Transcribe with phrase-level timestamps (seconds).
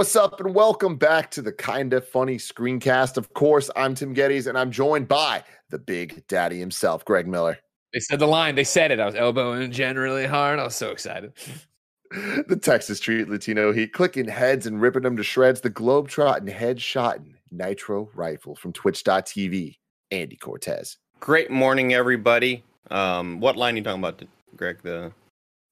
[0.00, 3.18] What's up, and welcome back to the Kinda Funny Screencast.
[3.18, 7.58] Of course, I'm Tim Gettys, and I'm joined by the Big Daddy himself, Greg Miller.
[7.92, 8.54] They said the line.
[8.54, 8.98] They said it.
[8.98, 10.58] I was elbowing Jen really hard.
[10.58, 11.34] I was so excited.
[12.48, 15.60] The Texas Street Latino Heat, clicking heads and ripping them to shreds.
[15.60, 19.76] The Globetrotting headshotting Nitro Rifle from Twitch.tv.
[20.10, 20.96] Andy Cortez.
[21.20, 22.64] Great morning, everybody.
[22.90, 24.22] Um, what line are you talking about,
[24.56, 24.78] Greg?
[24.82, 25.12] The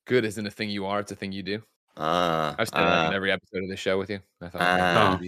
[0.06, 1.00] Good isn't a thing you are.
[1.00, 1.62] It's a thing you do.
[1.98, 4.20] Uh, I've said that in uh, every episode of the show with you.
[4.40, 5.18] I thought uh,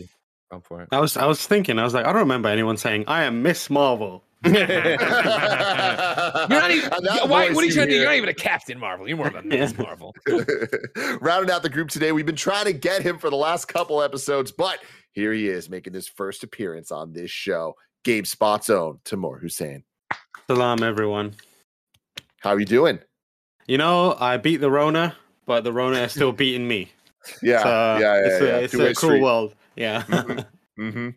[0.50, 0.88] come for it.
[0.92, 3.42] I was I was thinking, I was like, I don't remember anyone saying I am
[3.42, 4.24] Miss Marvel.
[4.44, 4.70] You're not
[6.70, 6.91] even.
[7.28, 7.96] Why, what are you trying to do?
[7.96, 9.06] You're not even a Captain Marvel.
[9.06, 9.82] You're more of a Miss Yeah.
[9.82, 10.14] Marvel.
[11.20, 14.02] Rounding out the group today, we've been trying to get him for the last couple
[14.02, 14.78] episodes, but
[15.12, 17.74] here he is making his first appearance on this show.
[18.04, 19.84] GameSpot's own Tamoor Hussain.
[20.46, 21.34] Salam, everyone.
[22.41, 23.00] How are you doing?
[23.66, 25.16] You know, I beat the Rona,
[25.51, 26.93] but the Rona is still beating me.
[27.43, 28.20] Yeah, So, yeah, yeah.
[28.25, 28.48] It's yeah.
[28.48, 29.20] a, it's a street.
[29.20, 29.56] world.
[29.75, 30.03] Yeah.
[30.05, 31.09] hmm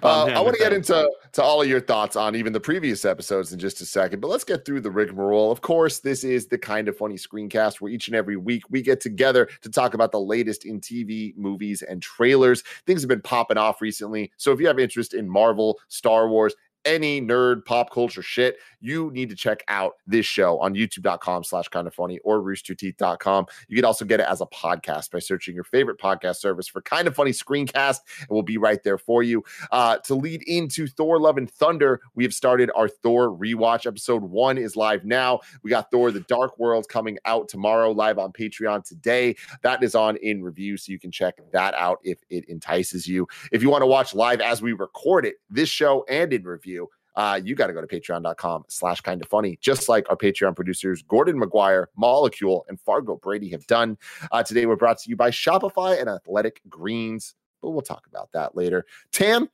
[0.00, 2.58] But Uh, I want to get into to all of your thoughts on even the
[2.60, 5.52] previous episodes in just a second, but let's get through the rigmarole.
[5.52, 8.80] Of course, this is the kind of funny screencast where each and every week we
[8.80, 12.62] get together to talk about the latest in TV, movies, and trailers.
[12.86, 16.54] Things have been popping off recently, so if you have interest in Marvel, Star Wars,
[16.84, 21.68] any nerd pop culture shit, you need to check out this show on youtube.com slash
[21.68, 23.46] kind of funny or roosterteeth.com.
[23.68, 26.82] You can also get it as a podcast by searching your favorite podcast service for
[26.82, 29.44] kind of funny screencast, and we'll be right there for you.
[29.70, 33.86] Uh, to lead into Thor Love and Thunder, we have started our Thor rewatch.
[33.86, 35.40] Episode one is live now.
[35.62, 39.36] We got Thor The Dark World coming out tomorrow, live on Patreon today.
[39.62, 43.28] That is on in review, so you can check that out if it entices you.
[43.52, 46.88] If you want to watch live as we record it, this show and in review,
[47.14, 50.54] uh, you got to go to patreon.com slash kind of funny, just like our Patreon
[50.56, 53.98] producers, Gordon McGuire, Molecule, and Fargo Brady have done.
[54.30, 58.30] Uh, today, we're brought to you by Shopify and Athletic Greens, but we'll talk about
[58.32, 58.86] that later.
[59.12, 59.48] Tam,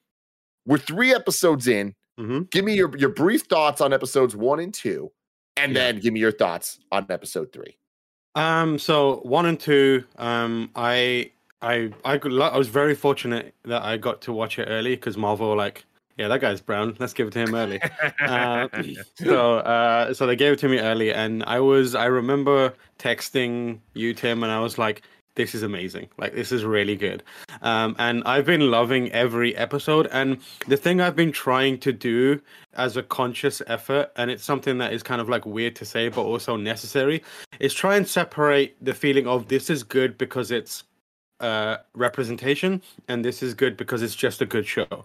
[0.66, 1.94] we're three episodes in.
[2.18, 2.50] Mhm.
[2.50, 5.10] Give me your, your brief thoughts on episodes one and two,
[5.56, 5.78] and Yeah.
[5.92, 7.76] then give me your thoughts on episode three.
[8.34, 8.78] Um.
[8.78, 10.04] So one and two.
[10.16, 10.70] Um.
[10.76, 11.30] I.
[11.62, 11.90] I.
[12.04, 12.14] I.
[12.22, 15.84] I was very fortunate that I got to watch it early because Marvel like,
[16.18, 16.96] yeah, that guy's brown.
[16.98, 17.80] Let's give it to him early.
[18.20, 18.68] uh,
[19.14, 19.58] so.
[19.58, 20.12] Uh.
[20.12, 21.94] So they gave it to me early, and I was.
[21.94, 25.02] I remember texting you, Tim, and I was like.
[25.34, 26.08] This is amazing.
[26.18, 27.22] Like this is really good.
[27.62, 30.08] Um, and I've been loving every episode.
[30.10, 32.40] And the thing I've been trying to do
[32.74, 36.08] as a conscious effort, and it's something that is kind of like weird to say,
[36.08, 37.22] but also necessary,
[37.60, 40.82] is try and separate the feeling of this is good because it's
[41.38, 45.04] uh, representation, and this is good because it's just a good show.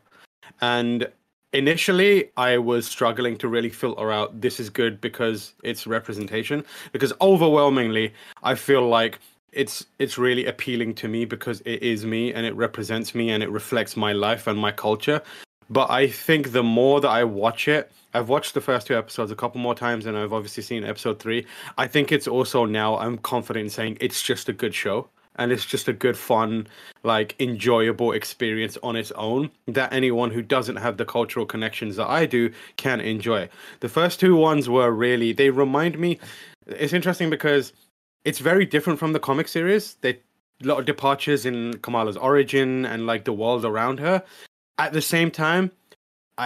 [0.61, 1.07] And
[1.53, 7.13] initially, I was struggling to really filter out this is good because it's representation, because
[7.21, 9.19] overwhelmingly, I feel like
[9.51, 13.43] it's it's really appealing to me because it is me and it represents me and
[13.43, 15.21] it reflects my life and my culture.
[15.69, 19.31] But I think the more that I watch it, I've watched the first two episodes
[19.31, 21.45] a couple more times and I've obviously seen episode three.
[21.77, 25.51] I think it's also now I'm confident in saying it's just a good show and
[25.51, 26.67] it's just a good, fun,
[27.03, 32.09] like enjoyable experience on its own that anyone who doesn't have the cultural connections that
[32.09, 33.49] I do can enjoy.
[33.79, 36.19] The first two ones were really, they remind me,
[36.67, 37.73] it's interesting because
[38.25, 39.95] it's very different from the comic series.
[40.01, 40.19] They
[40.63, 44.23] a lot of departures in Kamala's origin and like the world around her.
[44.77, 45.71] At the same time,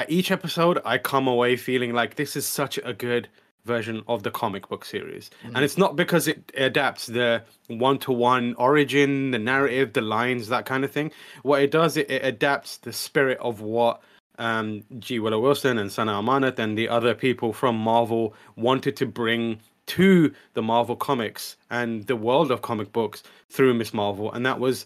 [0.08, 3.28] each episode, I come away feeling like this is such a good
[3.68, 5.30] version of the comic book series.
[5.54, 10.48] And it's not because it adapts the one to one origin, the narrative, the lines,
[10.48, 11.12] that kind of thing.
[11.44, 14.02] What it does, it, it adapts the spirit of what
[14.40, 15.20] um, G.
[15.20, 20.32] Willow Wilson and Sana Amanat and the other people from Marvel wanted to bring to
[20.54, 24.32] the Marvel comics and the world of comic books through Miss Marvel.
[24.32, 24.86] And that was,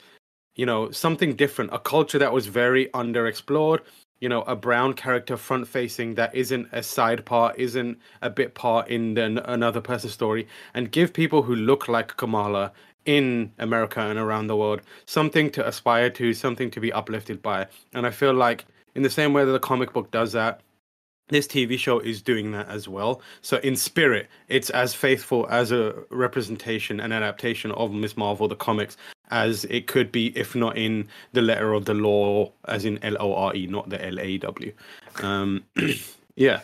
[0.56, 3.80] you know, something different, a culture that was very underexplored.
[4.22, 8.54] You know, a brown character front facing that isn't a side part, isn't a bit
[8.54, 12.72] part in the, another person's story, and give people who look like Kamala
[13.06, 17.68] in America and around the world something to aspire to, something to be uplifted by.
[17.94, 20.62] And I feel like, in the same way that the comic book does that,
[21.30, 23.22] this TV show is doing that as well.
[23.42, 28.56] So in spirit, it's as faithful as a representation and adaptation of Miss Marvel the
[28.56, 28.98] comics
[29.32, 33.18] as it could be, if not in the letter of the law, as in L
[33.20, 34.74] O R E, not the L A W.
[35.22, 35.64] Um,
[36.36, 36.62] yeah.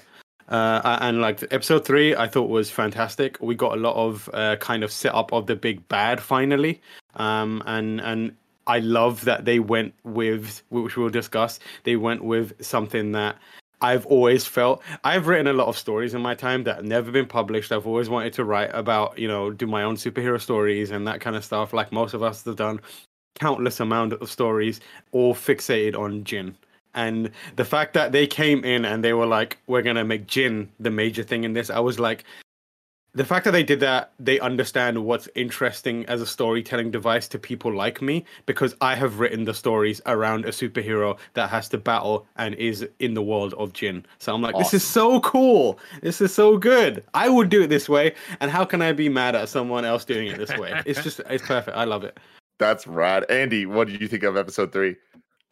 [0.50, 3.38] Uh, and like episode three, I thought was fantastic.
[3.42, 6.82] We got a lot of uh, kind of setup of the big bad finally,
[7.16, 8.36] um, and and
[8.66, 11.60] I love that they went with which we'll discuss.
[11.84, 13.38] They went with something that
[13.82, 17.12] I've always felt I've written a lot of stories in my time that have never
[17.12, 17.72] been published.
[17.72, 21.22] I've always wanted to write about, you know, do my own superhero stories and that
[21.22, 22.80] kind of stuff, like most of us have done.
[23.36, 24.80] Countless amount of stories,
[25.12, 26.56] all fixated on Jinn.
[26.96, 30.70] And the fact that they came in and they were like, "We're gonna make Jinn
[30.80, 32.24] the major thing in this," I was like,
[33.14, 37.40] the fact that they did that, they understand what's interesting as a storytelling device to
[37.40, 41.78] people like me because I have written the stories around a superhero that has to
[41.78, 44.06] battle and is in the world of Jinn.
[44.20, 45.80] So I'm like, this is so cool.
[46.02, 47.04] This is so good.
[47.16, 48.14] I would do it this way.
[48.40, 50.74] And how can I be mad at someone else doing it this way?
[50.86, 51.76] It's just, it's perfect.
[51.76, 52.18] I love it.
[52.60, 53.26] That's rad.
[53.30, 54.96] Andy, what did you think of episode three?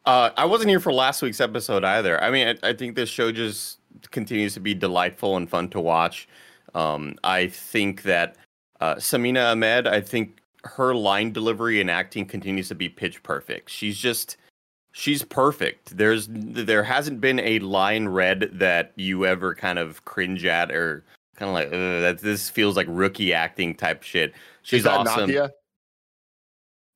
[0.06, 2.22] Uh, I wasn't here for last week's episode either.
[2.22, 3.78] I mean, I, I think this show just
[4.12, 6.28] continues to be delightful and fun to watch.
[6.76, 8.36] Um, I think that
[8.80, 13.70] uh, Samina Ahmed, I think her line delivery and acting continues to be pitch perfect.
[13.70, 14.36] She's just,
[14.92, 15.96] she's perfect.
[15.96, 21.02] There's, there hasn't been a line read that you ever kind of cringe at or
[21.36, 22.18] kind of like that.
[22.18, 24.34] This feels like rookie acting type shit.
[24.62, 25.30] She's Is that awesome.
[25.30, 25.50] Nakia?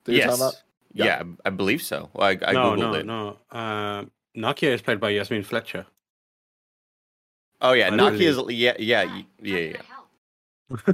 [0.04, 0.36] that Yes.
[0.36, 0.62] about?
[0.92, 1.22] Yeah, Yeah.
[1.44, 2.10] I I believe so.
[2.18, 3.06] I, I no, googled no, it.
[3.06, 3.38] no.
[3.50, 4.04] Uh,
[4.36, 5.86] Nakia is played by Yasmin Fletcher.
[7.62, 8.58] Oh yeah, I Nakia is believe.
[8.58, 9.76] yeah, yeah, yeah, yeah.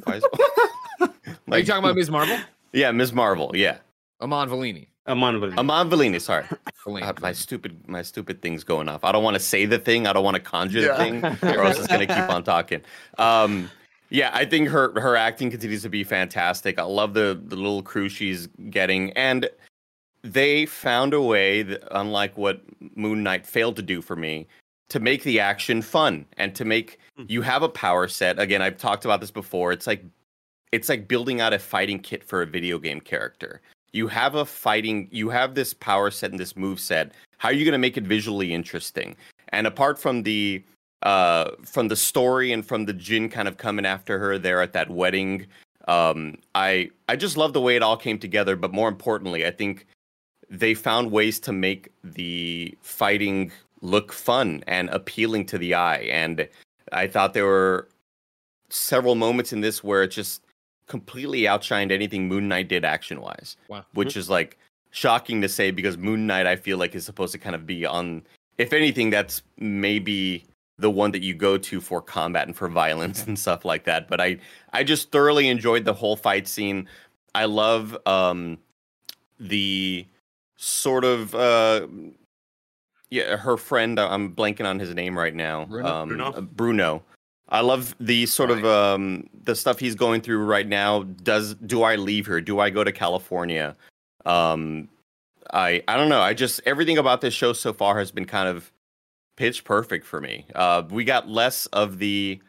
[0.05, 0.25] Why is-
[1.51, 2.11] Are you talking about Ms.
[2.11, 2.39] Marvel?
[2.73, 3.13] Yeah, Ms.
[3.13, 3.53] Marvel.
[3.55, 3.79] Yeah,
[4.21, 4.89] Iman Vellani.
[5.07, 5.59] Iman Vellani.
[5.59, 6.21] Iman Vellani.
[6.21, 6.45] Sorry,
[6.85, 7.03] Vellani.
[7.03, 9.05] uh, my stupid, my stupid thing's going off.
[9.05, 10.07] I don't want to say the thing.
[10.07, 10.97] I don't want to conjure Yeah.
[10.97, 12.81] the thing, or else it's gonna keep on talking.
[13.19, 13.71] Um,
[14.11, 16.79] yeah, I think her her acting continues to be fantastic.
[16.79, 19.49] I love the the little crew she's getting, and
[20.23, 22.61] they found a way, that, unlike what
[22.97, 24.49] Moon Knight failed to do for me,
[24.88, 26.99] to make the action fun and to make
[27.29, 28.38] you have a power set.
[28.38, 29.73] Again, I've talked about this before.
[29.73, 30.05] It's like
[30.73, 33.61] it's like building out a fighting kit for a video game character.
[33.93, 37.12] You have a fighting, you have this power set and this move set.
[37.38, 39.17] How are you going to make it visually interesting?
[39.50, 40.62] And apart from the
[41.03, 44.73] uh from the story and from the Jinn kind of coming after her there at
[44.73, 45.47] that wedding,
[45.89, 49.50] um I I just love the way it all came together, but more importantly, I
[49.50, 49.87] think
[50.49, 53.50] they found ways to make the fighting
[53.87, 56.49] look fun and appealing to the eye and
[56.93, 57.88] I thought there were
[58.69, 60.43] several moments in this where it just
[60.87, 63.56] completely outshined anything Moon Knight did action wise.
[63.69, 63.85] Wow.
[63.94, 64.59] Which is like
[64.91, 67.85] shocking to say because Moon Knight I feel like is supposed to kind of be
[67.85, 68.23] on
[68.59, 70.44] if anything that's maybe
[70.79, 74.09] the one that you go to for combat and for violence and stuff like that.
[74.09, 74.39] But I
[74.73, 76.89] I just thoroughly enjoyed the whole fight scene.
[77.35, 78.59] I love um
[79.39, 80.06] the
[80.56, 81.87] sort of uh
[83.11, 83.99] yeah, her friend.
[83.99, 85.64] I'm blanking on his name right now.
[85.67, 85.88] Bruno?
[85.88, 86.32] Um, Bruno?
[86.32, 87.03] uh, Bruno.
[87.49, 91.05] I love the sort of um the stuff he's going through right now.
[91.23, 92.41] Does do I leave here?
[92.41, 93.76] Do I go to California?
[94.25, 94.88] Um,
[95.53, 96.20] I I don't know.
[96.20, 98.73] I just everything about this show so far has been kind of
[99.37, 100.44] pitch perfect for me.
[100.55, 102.41] Uh, we got less of the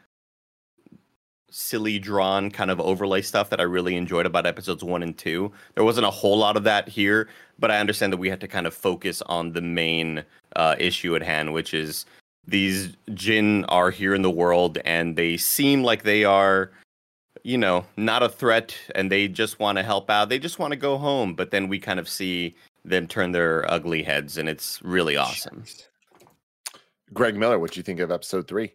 [1.50, 5.52] silly drawn kind of overlay stuff that I really enjoyed about episodes one and two.
[5.74, 8.48] There wasn't a whole lot of that here, but I understand that we had to
[8.48, 10.24] kind of focus on the main
[10.58, 12.04] uh, issue at hand, which is
[12.46, 16.70] these Jinn are here in the world and they seem like they are,
[17.44, 20.28] you know, not a threat and they just want to help out.
[20.28, 23.70] They just want to go home, but then we kind of see them turn their
[23.70, 25.64] ugly heads and it's really awesome.
[27.14, 28.72] Greg Miller, what do you think of episode three?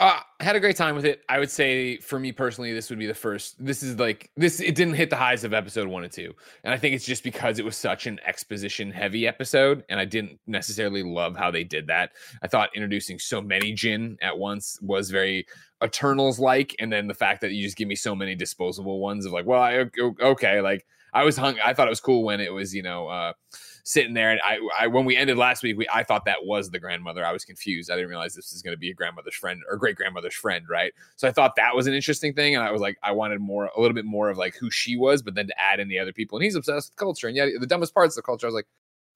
[0.00, 1.22] Uh, had a great time with it.
[1.28, 3.64] I would say for me personally, this would be the first.
[3.64, 4.58] This is like this.
[4.58, 6.34] It didn't hit the highs of episode one and two,
[6.64, 10.04] and I think it's just because it was such an exposition heavy episode, and I
[10.04, 12.10] didn't necessarily love how they did that.
[12.42, 15.46] I thought introducing so many Jinn at once was very
[15.82, 19.26] Eternals like, and then the fact that you just give me so many disposable ones
[19.26, 19.84] of like, well, I,
[20.20, 21.56] okay, like I was hung.
[21.64, 23.06] I thought it was cool when it was you know.
[23.06, 23.32] uh
[23.84, 26.70] sitting there and I, I when we ended last week we i thought that was
[26.70, 27.24] the grandmother.
[27.24, 27.90] I was confused.
[27.90, 30.64] I didn't realize this is going to be a grandmother's friend or great grandmother's friend
[30.68, 30.92] right?
[31.16, 33.70] So i thought that was an interesting thing and i was like i wanted more
[33.76, 35.98] a little bit more of like who she was but then to add in the
[35.98, 36.38] other people.
[36.38, 38.54] And he's obsessed with culture and yeah the dumbest parts of the culture i was
[38.54, 38.66] like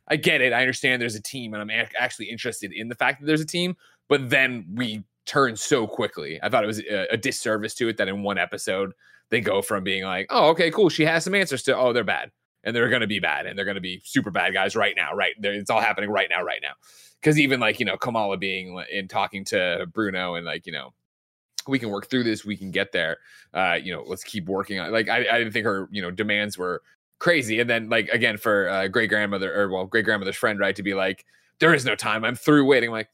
[0.07, 0.53] i get it.
[0.53, 3.41] I understand there's a team and i'm ac- actually interested in the fact that there's
[3.41, 3.75] a team
[4.09, 6.41] but then we turn so quickly.
[6.43, 8.95] I thought it was a, a disservice to it that in one episode
[9.31, 12.05] they go from being like oh okay cool she has some answers to oh they're
[12.05, 12.31] bad
[12.65, 14.95] and they're going to be bad and they're going to be super bad guys right
[14.97, 15.15] now.
[15.15, 16.73] Right, they're, it's all happening right now, right now.
[17.21, 20.93] Because even like you know Kamala being in talking to Bruno and like you know
[21.67, 23.19] we can work through this, we can get there.
[23.53, 24.91] Uh, you know, let's keep working on.
[24.91, 26.83] Like I, I didn't think her you know demands were
[27.19, 30.75] crazy, and then like again for uh, great grandmother or well great grandmother's friend right
[30.77, 31.25] to be like
[31.61, 32.25] there is no time.
[32.25, 32.89] I'm through waiting.
[32.89, 33.11] I'm like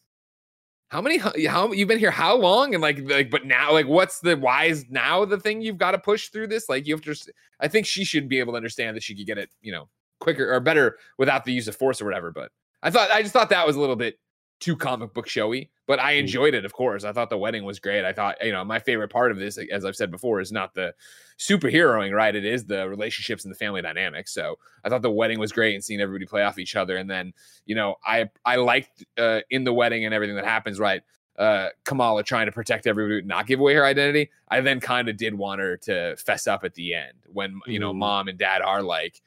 [0.94, 2.72] how many how you've been here how long?
[2.72, 5.90] And like like but now like what's the why is now the thing you've got
[5.90, 6.68] to push through this?
[6.68, 9.26] Like you have to i think she should be able to understand that she could
[9.26, 9.88] get it you know
[10.20, 12.50] quicker or better without the use of force or whatever but
[12.82, 14.18] i thought i just thought that was a little bit
[14.60, 16.20] too comic book showy, but I mm.
[16.20, 17.04] enjoyed it, of course.
[17.04, 18.04] I thought the wedding was great.
[18.04, 20.74] I thought, you know, my favorite part of this, as I've said before, is not
[20.74, 20.94] the
[21.38, 22.34] superheroing, right?
[22.34, 24.32] It is the relationships and the family dynamics.
[24.32, 26.96] So I thought the wedding was great and seeing everybody play off each other.
[26.96, 27.32] And then,
[27.66, 31.02] you know, I I liked uh, in the wedding and everything that happens, right?
[31.36, 34.30] Uh, Kamala trying to protect everybody, not give away her identity.
[34.48, 37.80] I then kind of did want her to fess up at the end when you
[37.80, 37.98] know mm.
[37.98, 39.20] mom and dad are like,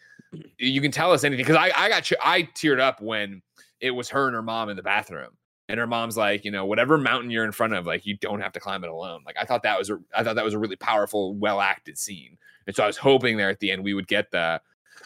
[0.57, 3.41] you can tell us anything because I I got I teared up when
[3.79, 5.31] it was her and her mom in the bathroom.
[5.69, 8.39] And her mom's like, you know, whatever mountain you're in front of, like you don't
[8.39, 9.23] have to climb it alone.
[9.25, 11.97] Like I thought that was a, I thought that was a really powerful, well acted
[11.97, 12.37] scene.
[12.67, 14.61] And so I was hoping there at the end we would get the,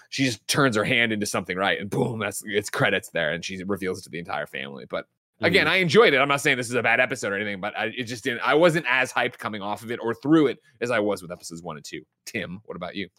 [0.09, 3.43] she just turns her hand into something right, and boom, that's it's credits there, and
[3.43, 4.85] she reveals it to the entire family.
[4.89, 5.05] But
[5.41, 5.73] again, mm-hmm.
[5.73, 6.17] I enjoyed it.
[6.17, 8.41] I'm not saying this is a bad episode or anything, but I, it just didn't.
[8.41, 11.31] I wasn't as hyped coming off of it or through it as I was with
[11.31, 12.03] episodes one and two.
[12.25, 13.09] Tim, what about you?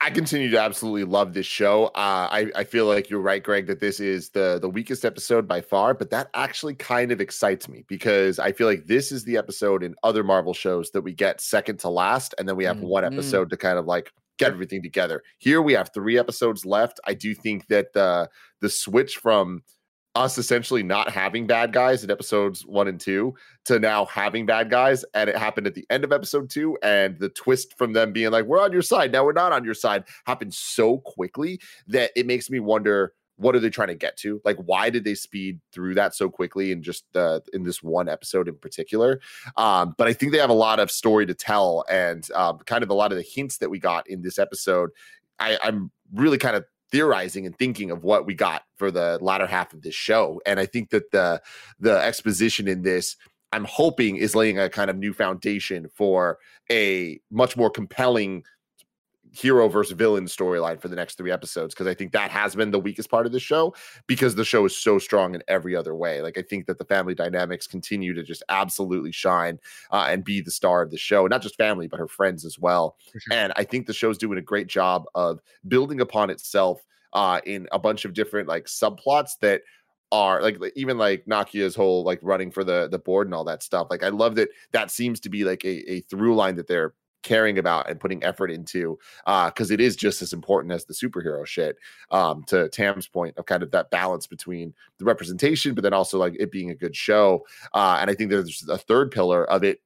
[0.00, 1.86] I continue to absolutely love this show.
[1.86, 5.48] Uh, I, I feel like you're right, Greg, that this is the the weakest episode
[5.48, 9.24] by far, but that actually kind of excites me because I feel like this is
[9.24, 12.64] the episode in other Marvel shows that we get second to last, and then we
[12.64, 12.86] have mm-hmm.
[12.86, 15.24] one episode to kind of like get everything together.
[15.38, 17.00] Here we have three episodes left.
[17.04, 19.62] I do think that the the switch from
[20.18, 23.34] us essentially not having bad guys in episodes one and two
[23.64, 25.04] to now having bad guys.
[25.14, 26.76] And it happened at the end of episode two.
[26.82, 29.12] And the twist from them being like, we're on your side.
[29.12, 33.54] Now we're not on your side happened so quickly that it makes me wonder what
[33.54, 34.40] are they trying to get to?
[34.44, 37.04] Like, why did they speed through that so quickly in just
[37.52, 39.20] in this one episode in particular?
[39.56, 42.82] Um, but I think they have a lot of story to tell, and um, kind
[42.82, 44.90] of a lot of the hints that we got in this episode.
[45.38, 49.46] I, I'm really kind of theorizing and thinking of what we got for the latter
[49.46, 50.40] half of this show.
[50.46, 51.42] And I think that the
[51.78, 53.16] the exposition in this
[53.52, 56.38] I'm hoping is laying a kind of new foundation for
[56.70, 58.44] a much more compelling
[59.32, 62.70] hero versus villain storyline for the next three episodes because I think that has been
[62.70, 63.74] the weakest part of the show
[64.06, 66.22] because the show is so strong in every other way.
[66.22, 69.58] Like I think that the family dynamics continue to just absolutely shine
[69.90, 72.58] uh, and be the star of the show, not just family but her friends as
[72.58, 72.96] well.
[73.12, 73.36] Sure.
[73.36, 77.68] And I think the show's doing a great job of building upon itself uh, in
[77.72, 79.62] a bunch of different like subplots that
[80.10, 83.62] are like even like Nakia's whole like running for the the board and all that
[83.62, 83.88] stuff.
[83.90, 86.94] Like I love that that seems to be like a, a through line that they're
[87.22, 90.94] caring about and putting effort into because uh, it is just as important as the
[90.94, 91.76] superhero shit
[92.10, 96.18] um, to tam's point of kind of that balance between the representation but then also
[96.18, 97.44] like it being a good show
[97.74, 99.80] uh, and i think there's a third pillar of it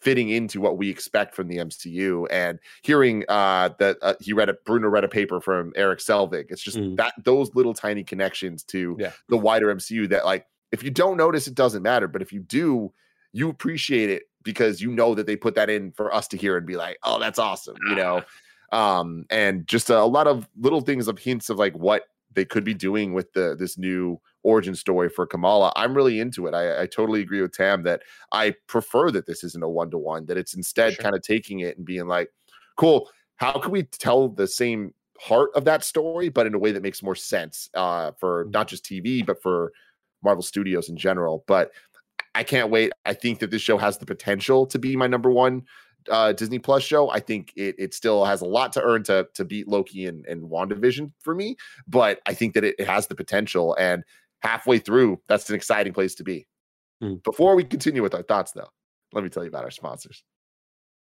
[0.00, 2.26] fitting into what we expect from the MCU.
[2.30, 6.46] And hearing uh, that uh, he read a Bruno read a paper from Erik Selvig,
[6.50, 6.96] it's just mm.
[6.96, 9.12] that those little tiny connections to yeah.
[9.28, 12.40] the wider MCU that like if you don't notice, it doesn't matter, but if you
[12.40, 12.92] do,
[13.32, 16.56] you appreciate it because you know that they put that in for us to hear
[16.56, 18.22] and be like, oh, that's awesome, you know.
[18.72, 22.04] Um, and just a, a lot of little things of hints of like what
[22.34, 25.72] they could be doing with the this new origin story for Kamala.
[25.74, 26.54] I'm really into it.
[26.54, 28.02] I, I totally agree with Tam that
[28.32, 31.02] I prefer that this isn't a one to one, that it's instead sure.
[31.02, 32.30] kind of taking it and being like,
[32.76, 36.72] cool, how can we tell the same heart of that story, but in a way
[36.72, 38.52] that makes more sense uh, for mm.
[38.52, 39.72] not just TV, but for
[40.22, 41.44] Marvel Studios in general.
[41.46, 41.72] But
[42.38, 42.92] I can't wait.
[43.04, 45.64] I think that this show has the potential to be my number one
[46.08, 47.10] uh, Disney Plus show.
[47.10, 50.24] I think it it still has a lot to earn to to beat Loki and,
[50.26, 51.56] and WandaVision for me,
[51.88, 53.74] but I think that it, it has the potential.
[53.76, 54.04] And
[54.38, 56.46] halfway through, that's an exciting place to be.
[57.02, 57.24] Mm.
[57.24, 58.70] Before we continue with our thoughts, though,
[59.12, 60.22] let me tell you about our sponsors.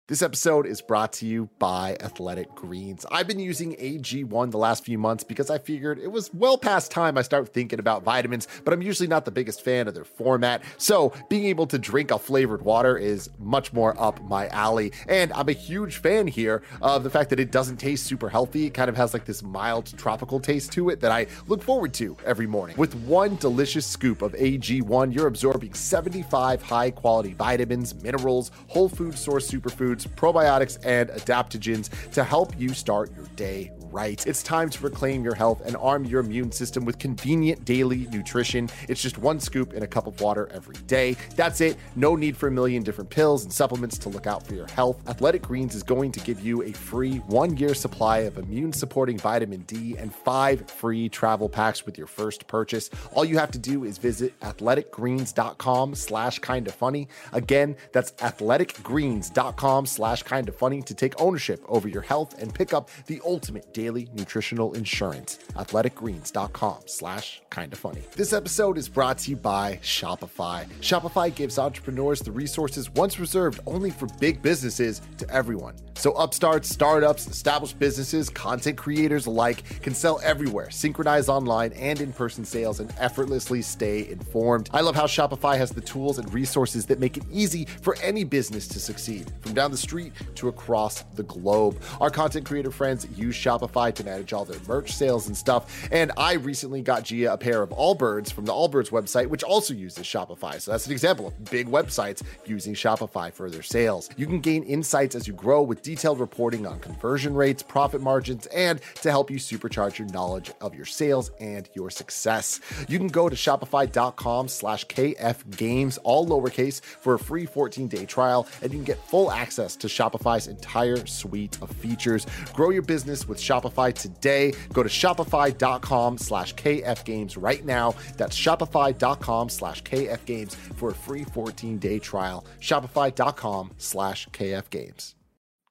[0.08, 3.04] This episode is brought to you by Athletic Greens.
[3.10, 6.92] I've been using AG1 the last few months because I figured it was well past
[6.92, 10.04] time I start thinking about vitamins, but I'm usually not the biggest fan of their
[10.04, 10.62] format.
[10.78, 14.92] So being able to drink a flavored water is much more up my alley.
[15.08, 18.66] And I'm a huge fan here of the fact that it doesn't taste super healthy.
[18.66, 21.92] It kind of has like this mild tropical taste to it that I look forward
[21.94, 22.76] to every morning.
[22.76, 29.18] With one delicious scoop of AG1, you're absorbing 75 high quality vitamins, minerals, whole food
[29.18, 34.26] source superfoods probiotics, and adaptogens to help you start your day right.
[34.26, 38.68] It's time to reclaim your health and arm your immune system with convenient daily nutrition.
[38.90, 41.16] It's just one scoop in a cup of water every day.
[41.34, 41.78] That's it.
[41.96, 45.00] No need for a million different pills and supplements to look out for your health.
[45.08, 49.16] Athletic Greens is going to give you a free one year supply of immune supporting
[49.16, 52.90] vitamin D and five free travel packs with your first purchase.
[53.14, 57.08] All you have to do is visit athleticgreens.com slash kind of funny.
[57.32, 62.74] Again, that's athleticgreens.com slash kind of funny to take ownership over your health and pick
[62.74, 65.38] up the ultimate daily nutritional insurance.
[65.54, 68.02] Athleticgreens.com slash kind of funny.
[68.14, 70.66] This episode is brought to you by Shopify.
[70.80, 75.74] Shopify gives entrepreneurs the resources once reserved only for big businesses to everyone.
[75.94, 82.44] So upstarts, startups, established businesses, content creators alike can sell everywhere, synchronize online and in-person
[82.44, 84.68] sales, and effortlessly stay informed.
[84.74, 88.24] I love how Shopify has the tools and resources that make it easy for any
[88.24, 91.80] business to succeed, from down the street to across the globe.
[92.00, 95.88] Our content creator friends use Shopify to manage all their merch sales and stuff.
[95.92, 99.74] And I recently got Gia a pair of Allbirds from the Allbirds website, which also
[99.74, 100.60] uses Shopify.
[100.60, 104.08] So that's an example of big websites using Shopify for their sales.
[104.16, 108.46] You can gain insights as you grow with detailed reporting on conversion rates, profit margins,
[108.46, 112.60] and to help you supercharge your knowledge of your sales and your success.
[112.88, 118.06] You can go to shopify.com slash KF games, all lowercase, for a free 14 day
[118.06, 122.26] trial, and you can get full access to Shopify's entire suite of features.
[122.52, 124.52] Grow your business with Shopify today.
[124.72, 127.94] Go to shopify.com slash KF games right now.
[128.16, 132.44] That's shopify.com slash KF games for a free 14 day trial.
[132.60, 135.14] Shopify.com slash KF games.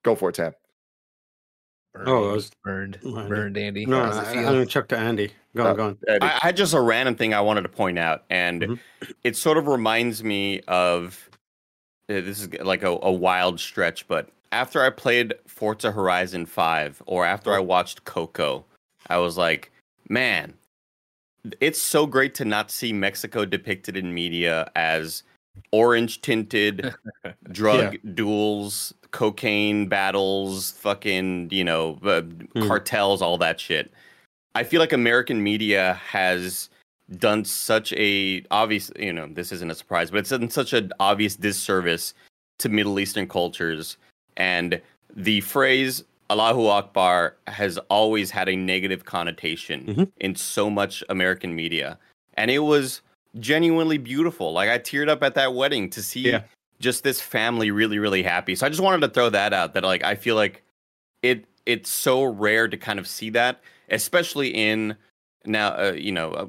[0.04, 0.54] Go for it, Tam.
[1.94, 3.30] Burned, Oh, I was- burned, Andy.
[3.30, 3.86] burned, Andy.
[3.86, 5.32] No, How's I, it I'm gonna chuck to Andy.
[5.56, 5.98] Go Uh, on, go on.
[6.08, 6.20] Eddie.
[6.22, 8.80] I I had just a random thing I wanted to point out, and Mhm.
[9.24, 11.30] it sort of reminds me of
[12.10, 17.04] uh, this is like a, a wild stretch, but after I played Forza Horizon 5
[17.06, 18.66] or after I watched Coco,
[19.08, 19.72] I was like,
[20.10, 20.54] man,
[21.62, 25.24] it's so great to not see Mexico depicted in media as
[25.72, 26.94] orange tinted
[27.52, 32.68] drug duels, cocaine battles, fucking, you know, uh, Hmm.
[32.68, 33.92] cartels, all that shit.
[34.56, 36.70] I feel like American media has
[37.18, 40.92] done such a obvious, you know, this isn't a surprise, but it's done such an
[41.00, 42.14] obvious disservice
[42.60, 43.98] to Middle Eastern cultures.
[44.38, 44.82] And
[45.16, 50.12] the phrase Allahu Akbar has always had a negative connotation Mhm.
[50.20, 51.98] in so much American media.
[52.36, 53.02] And it was
[53.40, 54.52] genuinely beautiful.
[54.54, 56.42] Like I teared up at that wedding to see Yeah.
[56.80, 58.56] just this family really, really happy.
[58.56, 60.64] So I just wanted to throw that out that like I feel like
[61.22, 64.96] it it's so rare to kind of see that, especially in
[65.46, 66.48] now uh, you know uh,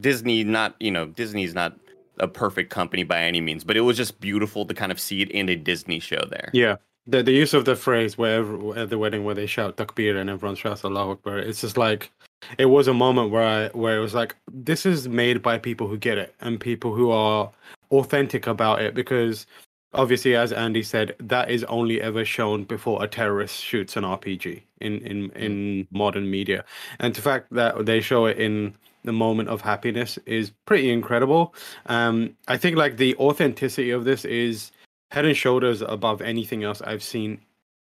[0.00, 0.44] Disney.
[0.44, 1.78] Not you know Disney's not
[2.18, 5.22] a perfect company by any means, but it was just beautiful to kind of see
[5.22, 6.50] it in a Disney show there.
[6.52, 6.76] Yeah.
[7.06, 8.42] The the use of the phrase where
[8.76, 12.12] at the wedding where they shout takbir and everyone shouts Allahu Akbar, it's just like
[12.58, 15.88] it was a moment where I where it was like this is made by people
[15.88, 17.50] who get it and people who are
[17.90, 19.46] authentic about it because
[19.94, 24.62] obviously as Andy said, that is only ever shown before a terrorist shoots an RPG
[24.80, 26.64] in in in modern media.
[27.00, 31.54] And the fact that they show it in the moment of happiness is pretty incredible.
[31.86, 34.70] Um I think like the authenticity of this is
[35.12, 37.38] head and shoulders above anything else I've seen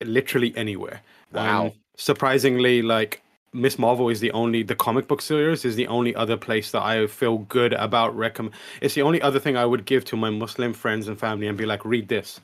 [0.03, 1.03] literally anywhere.
[1.33, 1.67] Wow.
[1.67, 6.15] Um, surprisingly, like Miss Marvel is the only the comic book series is the only
[6.15, 8.55] other place that I feel good about recommend.
[8.81, 11.59] It's the only other thing I would give to my Muslim friends and family and
[11.59, 12.41] be like, read this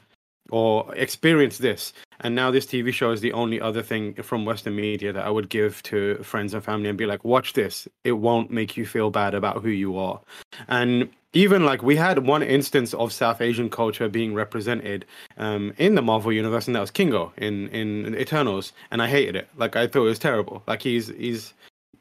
[0.51, 1.95] or experience this.
[2.21, 5.31] And now this TV show is the only other thing from Western media that I
[5.31, 7.89] would give to friends and family and be like, watch this.
[8.05, 10.21] It won't make you feel bad about who you are.
[10.69, 15.05] And even like we had one instance of South Asian culture being represented
[15.37, 19.37] um, in the Marvel universe, and that was Kingo in in Eternals, and I hated
[19.37, 19.49] it.
[19.57, 20.63] Like I thought it was terrible.
[20.67, 21.53] Like he's he's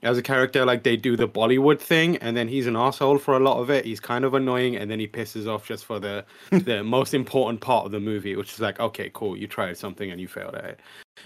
[0.03, 3.35] as a character, like they do the Bollywood thing, and then he's an asshole for
[3.35, 3.83] a lot of it.
[3.83, 7.59] He's kind of annoying, and then he pisses off just for the the most important
[7.59, 10.55] part of the movie, which is like, okay, cool, you tried something and you failed
[10.55, 10.79] at it.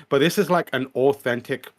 [0.10, 1.72] But this is like an authentic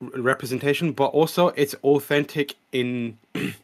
[0.00, 3.18] representation, but also it's authentic in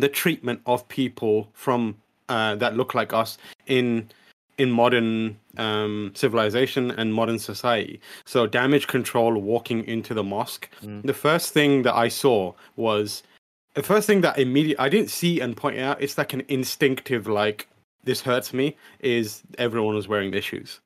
[0.00, 1.96] the treatment of people from
[2.28, 4.10] uh, that look like us in
[4.58, 8.00] in modern um, civilization and modern society.
[8.24, 10.68] So damage control walking into the mosque.
[10.82, 11.02] Mm.
[11.02, 13.22] The first thing that I saw was
[13.74, 16.02] the first thing that immediately I didn't see and point out.
[16.02, 17.68] It's like an instinctive like
[18.02, 18.76] this hurts me.
[19.00, 20.80] Is everyone was wearing their shoes.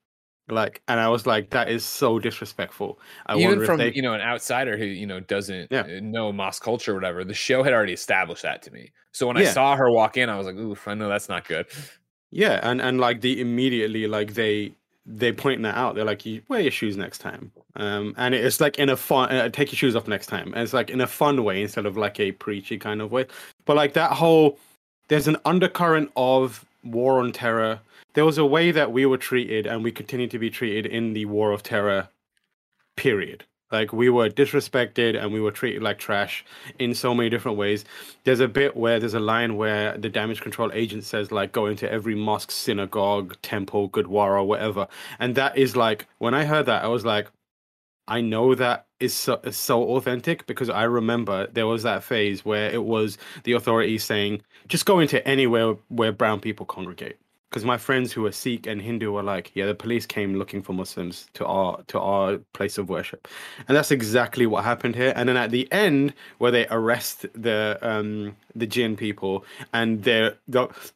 [0.48, 2.98] Like, and I was like, that is so disrespectful.
[3.26, 5.82] I Even from if they, you know an outsider who you know doesn't Yeah.
[5.82, 8.90] uh, know Moss culture or whatever, the show had already established that to me.
[9.12, 11.46] So when I saw her walk in, I was like, "Oof, I know that's not
[11.46, 11.66] good."
[12.30, 14.74] Yeah, and and like they immediately like they
[15.04, 15.94] they point that out.
[15.94, 19.30] They're like, "You wear your shoes next time." Um, and it's like in a fun,
[19.34, 20.48] uh, take your shoes off next time.
[20.54, 23.26] And it's like in a fun way instead of like a preachy kind of way.
[23.64, 24.58] But like that whole,
[25.08, 27.80] there's an undercurrent of war on terror.
[28.14, 31.12] There was a way that we were treated and we continue to be treated in
[31.12, 32.08] the war of terror
[32.96, 33.44] period.
[33.70, 36.44] Like we were disrespected and we were treated like trash
[36.78, 37.86] in so many different ways.
[38.24, 41.66] There's a bit where there's a line where the damage control agent says like go
[41.66, 44.88] into every mosque, synagogue, temple, gurdwara, whatever.
[45.18, 47.28] And that is like when I heard that, I was like,
[48.06, 52.44] I know that is so, is so authentic because I remember there was that phase
[52.44, 57.18] where it was the authorities saying just go into anywhere where brown people congregate
[57.52, 60.62] because my friends who are Sikh and Hindu were like, yeah, the police came looking
[60.62, 63.28] for Muslims to our to our place of worship,
[63.68, 65.12] and that's exactly what happened here.
[65.14, 70.34] And then at the end, where they arrest the um the jinn people, and their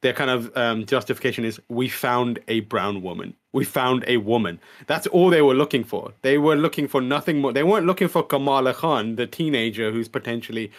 [0.01, 3.35] their kind of um, justification is, we found a brown woman.
[3.53, 4.59] We found a woman.
[4.87, 6.12] That's all they were looking for.
[6.23, 7.53] They were looking for nothing more.
[7.53, 10.73] They weren't looking for Kamala Khan, the teenager who's potentially.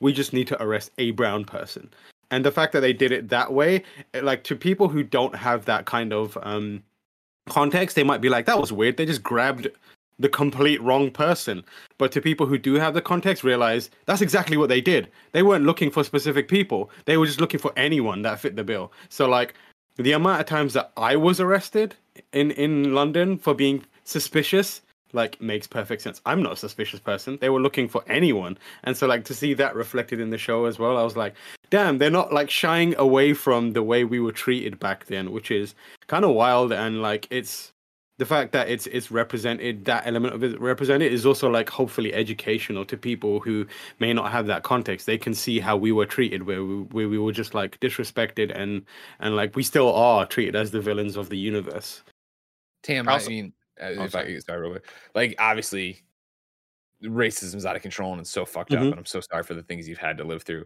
[0.00, 1.90] We just need to arrest a brown person
[2.30, 3.82] and the fact that they did it that way
[4.22, 6.82] like to people who don't have that kind of um
[7.48, 8.96] context they might be like that was weird.
[8.96, 9.68] They just grabbed
[10.20, 11.62] the complete wrong person.
[11.96, 15.08] But to people who do have the context realize that's exactly what they did.
[15.30, 16.90] They weren't looking for specific people.
[17.04, 18.92] They were just looking for anyone that fit the bill.
[19.10, 19.54] So like
[19.98, 21.94] the amount of times that i was arrested
[22.32, 24.80] in in london for being suspicious
[25.12, 26.20] like makes perfect sense.
[26.26, 27.38] I'm not a suspicious person.
[27.40, 28.58] They were looking for anyone.
[28.84, 31.34] And so like to see that reflected in the show as well, I was like,
[31.70, 35.50] damn, they're not like shying away from the way we were treated back then, which
[35.50, 35.74] is
[36.06, 37.72] kind of wild and like it's
[38.18, 42.12] the fact that it's it's represented that element of it represented is also like hopefully
[42.12, 43.64] educational to people who
[44.00, 47.08] may not have that context they can see how we were treated where we, where
[47.08, 48.84] we were just like disrespected and
[49.20, 52.02] and like we still are treated as the villains of the universe
[52.82, 54.30] Tam, I mean, oh, if sorry.
[54.30, 54.86] I could start real quick.
[55.14, 56.02] Like obviously
[57.04, 58.82] racism's out of control and it's so fucked mm-hmm.
[58.82, 60.64] up and I'm so sorry for the things you've had to live through.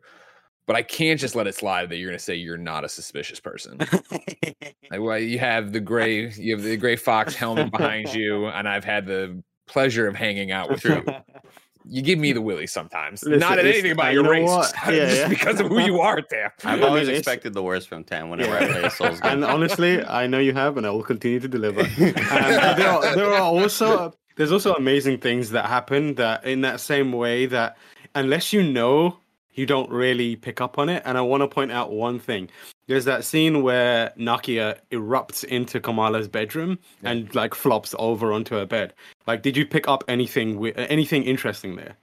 [0.66, 3.40] But I can't just let it slide that you're gonna say you're not a suspicious
[3.40, 3.78] person.
[4.10, 8.68] like well, you have the gray you have the gray fox helmet behind you, and
[8.68, 11.04] I've had the pleasure of hanging out with you.
[11.86, 13.22] you give me the willy sometimes.
[13.22, 14.48] Listen, Not at anything about your race,
[14.86, 15.28] yeah, just yeah.
[15.28, 16.50] because of who you are, Tam.
[16.64, 18.64] I've always expected the worst from Tam whenever yeah.
[18.64, 19.32] I play a Souls game.
[19.32, 21.80] And honestly, I know you have, and I will continue to deliver.
[21.80, 26.62] Um, and there are, there are also there's also amazing things that happen that in
[26.62, 27.76] that same way that
[28.14, 29.18] unless you know
[29.54, 31.02] you don't really pick up on it.
[31.04, 32.48] And I want to point out one thing.
[32.88, 37.10] There's that scene where Nakia erupts into Kamala's bedroom yeah.
[37.10, 38.92] and like flops over onto her bed.
[39.26, 41.96] Like, did you pick up anything with anything interesting there?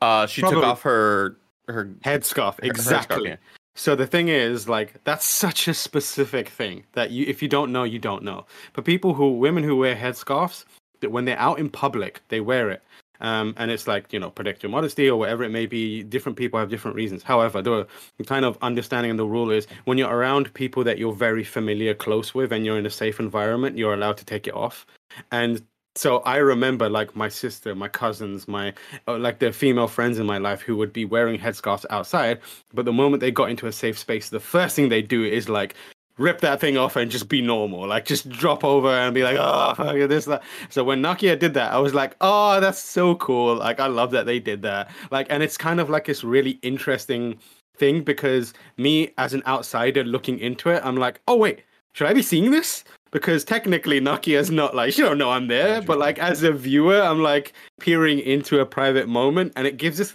[0.00, 0.60] Uh, she Probably.
[0.60, 1.36] took off her
[1.68, 2.58] her headscarf.
[2.62, 3.16] Exactly.
[3.16, 3.36] Her headscarf, yeah.
[3.76, 7.72] So the thing is, like, that's such a specific thing that you, if you don't
[7.72, 8.44] know, you don't know.
[8.72, 10.64] But people who, women who wear headscarves,
[11.00, 12.82] that when they're out in public, they wear it
[13.20, 16.02] um, and it's like, you know, protect your modesty or whatever it may be.
[16.02, 17.22] Different people have different reasons.
[17.22, 17.86] However, the
[18.26, 21.94] kind of understanding and the rule is when you're around people that you're very familiar,
[21.94, 24.86] close with, and you're in a safe environment, you're allowed to take it off.
[25.30, 25.62] And
[25.96, 28.72] so I remember like my sister, my cousins, my
[29.08, 32.40] uh, like the female friends in my life who would be wearing headscarves outside,
[32.72, 35.48] but the moment they got into a safe space, the first thing they do is
[35.48, 35.74] like
[36.20, 37.86] rip that thing off and just be normal.
[37.86, 40.42] Like just drop over and be like, oh, fuck this, that.
[40.68, 43.56] So when Nakia did that, I was like, oh, that's so cool.
[43.56, 44.90] Like I love that they did that.
[45.10, 47.38] Like, and it's kind of like this really interesting
[47.76, 51.62] thing because me as an outsider looking into it, I'm like, oh wait,
[51.94, 52.84] should I be seeing this?
[53.10, 57.00] Because technically Nakia's not like she don't know I'm there, but like as a viewer,
[57.00, 60.14] I'm like peering into a private moment, and it gives this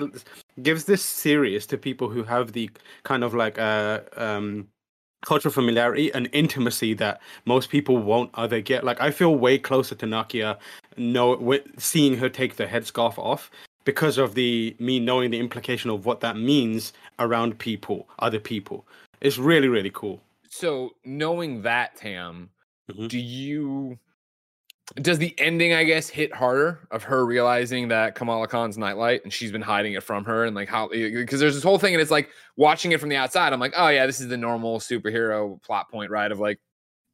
[0.61, 2.69] gives this series to people who have the
[3.03, 4.69] kind of like uh um
[5.25, 8.83] cultural familiarity and intimacy that most people won't either get.
[8.83, 10.57] Like I feel way closer to Nakia,
[10.97, 13.51] know seeing her take the headscarf off
[13.83, 18.85] because of the me knowing the implication of what that means around people, other people.
[19.21, 20.21] It's really really cool.
[20.49, 22.49] So knowing that, Tam,
[22.89, 23.07] mm-hmm.
[23.07, 23.99] do you
[25.01, 29.33] does the ending, I guess, hit harder of her realizing that Kamala Khan's nightlight and
[29.33, 31.95] she's been hiding it from her and like how eh, because there's this whole thing
[31.95, 34.37] and it's like watching it from the outside, I'm like, oh yeah, this is the
[34.37, 36.31] normal superhero plot point, right?
[36.31, 36.59] Of like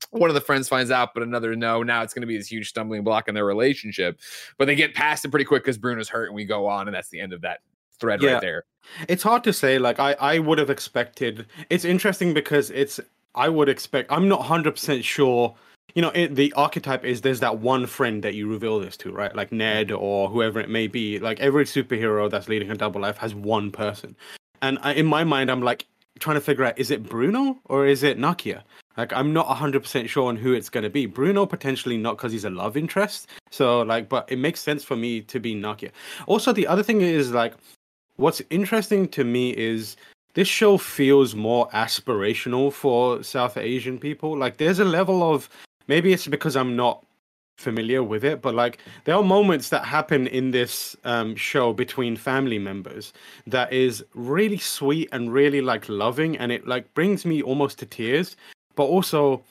[0.10, 1.82] one of the friends finds out, but another no.
[1.82, 4.20] Now it's going to be this huge stumbling block in their relationship,
[4.58, 6.96] but they get past it pretty quick because Bruno's hurt and we go on, and
[6.96, 7.60] that's the end of that
[8.00, 8.34] thread yeah.
[8.34, 8.66] right there.
[9.08, 9.80] It's hard to say.
[9.80, 11.48] Like I, I would have expected.
[11.70, 13.00] It's interesting because it's.
[13.34, 14.12] I would expect.
[14.12, 15.56] I'm not hundred percent sure
[15.96, 19.12] you know, it, the archetype is there's that one friend that you reveal this to,
[19.12, 19.36] right?
[19.36, 20.04] Like Ned mm-hmm.
[20.04, 21.20] or whoever it may be.
[21.20, 24.16] Like every superhero that's leading a double life has one person.
[24.62, 25.86] And I, in my mind, I'm like,
[26.20, 28.62] trying to figure out is it Bruno or is it Nakia?
[28.98, 31.06] Like I'm not 100% sure on who it's going to be.
[31.06, 33.28] Bruno potentially not because he's a love interest.
[33.50, 35.92] So like but it makes sense for me to be Nakia.
[36.28, 37.54] Also the other thing is like
[38.18, 39.98] what's interesting to me is
[40.34, 44.38] this show feels more aspirational for South Asian people.
[44.38, 45.50] Like there's a level of
[45.92, 47.06] maybe it's because I'm not
[47.58, 52.16] familiar with it, but like there are moments that happen in this um, show between
[52.16, 53.12] family members
[53.46, 57.86] that is really sweet and really like loving, and it like brings me almost to
[57.86, 58.38] tears.
[58.78, 59.44] But also,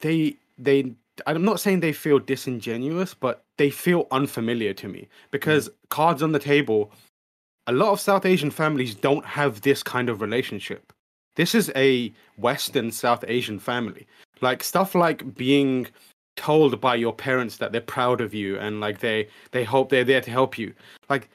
[0.00, 0.78] they they
[1.26, 5.72] I'm not saying they feel disingenuous, but they feel unfamiliar to me because mm.
[5.90, 6.90] cards on the table.
[7.68, 10.92] A lot of South Asian families don't have this kind of relationship.
[11.34, 14.06] This is a Western South Asian family.
[14.40, 15.86] Like stuff like being
[16.36, 20.04] told by your parents that they're proud of you and like they they hope they're
[20.04, 20.74] there to help you.
[21.08, 21.30] Like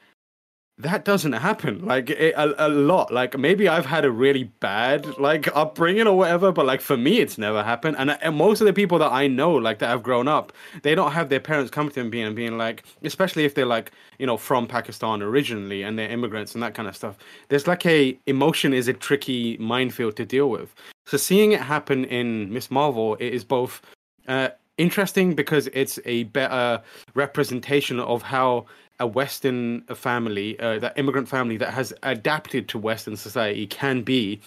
[0.78, 1.84] that doesn't happen.
[1.84, 3.12] Like it, a, a lot.
[3.12, 7.20] Like maybe i've had a really bad like upbringing or whatever but like for me
[7.20, 7.96] it's never happened.
[7.98, 10.94] And, and most of the people that i know like that have grown up they
[10.94, 13.92] don't have their parents come to them being and being like especially if they're like
[14.18, 17.16] you know from pakistan originally and they're immigrants and that kind of stuff
[17.48, 20.74] there's like a emotion is a tricky minefield to deal with.
[21.06, 23.82] So seeing it happen in miss marvel it is both
[24.28, 26.82] uh, interesting because it's a better
[27.14, 28.66] representation of how
[29.02, 34.40] a Western family, uh, that immigrant family that has adapted to Western society can be.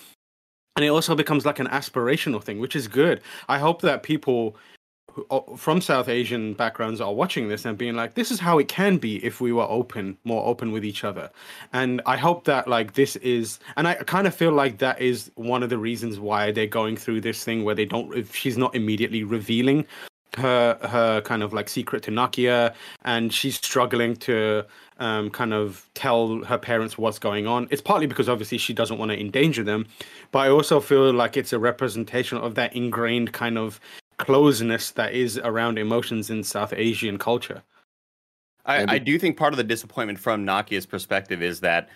[0.77, 3.21] And it also becomes like an aspirational thing, which is good.
[3.49, 4.55] I hope that people
[5.55, 8.97] from South Asian backgrounds are watching this and being like, this is how it can
[8.97, 11.29] be if we were open, more open with each other.
[11.73, 15.31] And I hope that like this is, and I kind of feel like that is
[15.35, 18.57] one of the reasons why they're going through this thing where they don't, if she's
[18.57, 19.85] not immediately revealing
[20.35, 24.65] her her kind of like secret to Nakia, and she's struggling to
[24.99, 27.67] um, kind of tell her parents what's going on.
[27.71, 29.87] It's partly because obviously she doesn't want to endanger them,
[30.31, 33.79] but I also feel like it's a representation of that ingrained kind of
[34.17, 37.61] closeness that is around emotions in South Asian culture.
[38.65, 41.89] I, I do think part of the disappointment from Nakia's perspective is that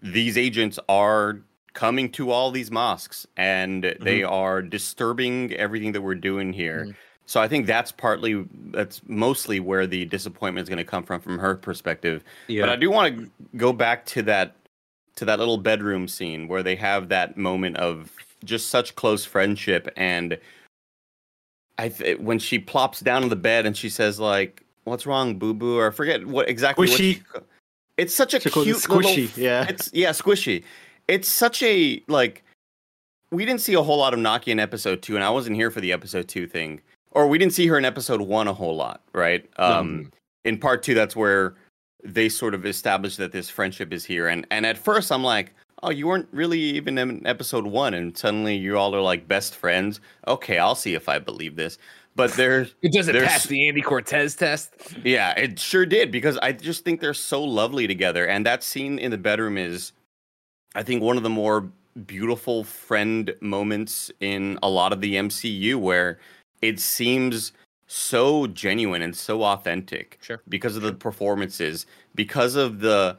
[0.00, 1.40] these agents are
[1.72, 4.04] coming to all these mosques and mm-hmm.
[4.04, 6.84] they are disturbing everything that we're doing here.
[6.84, 6.90] Mm-hmm.
[7.26, 11.20] So I think that's partly that's mostly where the disappointment is going to come from
[11.20, 12.24] from her perspective.
[12.48, 12.62] Yeah.
[12.62, 14.56] But I do want to go back to that
[15.16, 18.10] to that little bedroom scene where they have that moment of
[18.44, 20.38] just such close friendship and
[21.78, 25.38] I th- when she plops down on the bed and she says like what's wrong
[25.38, 27.22] boo boo or I forget what exactly squishy.
[27.32, 27.46] What she,
[27.98, 30.64] it's such a she cute squishy little, yeah it's yeah squishy
[31.08, 32.42] it's such a like
[33.30, 35.70] we didn't see a whole lot of Nakia in episode 2 and I wasn't here
[35.70, 36.80] for the episode 2 thing
[37.12, 39.48] or we didn't see her in episode one a whole lot, right?
[39.56, 40.10] Um,
[40.44, 41.54] In part two, that's where
[42.02, 44.28] they sort of established that this friendship is here.
[44.28, 48.16] And and at first, I'm like, oh, you weren't really even in episode one, and
[48.16, 50.00] suddenly you all are like best friends.
[50.26, 51.78] Okay, I'll see if I believe this.
[52.14, 54.74] But there's it doesn't pass the Andy Cortez test.
[55.04, 58.26] Yeah, it sure did because I just think they're so lovely together.
[58.26, 59.92] And that scene in the bedroom is,
[60.74, 61.70] I think, one of the more
[62.06, 66.18] beautiful friend moments in a lot of the MCU where
[66.62, 67.52] it seems
[67.86, 70.18] so genuine and so authentic.
[70.22, 70.40] Sure.
[70.48, 73.18] Because of the performances, because of the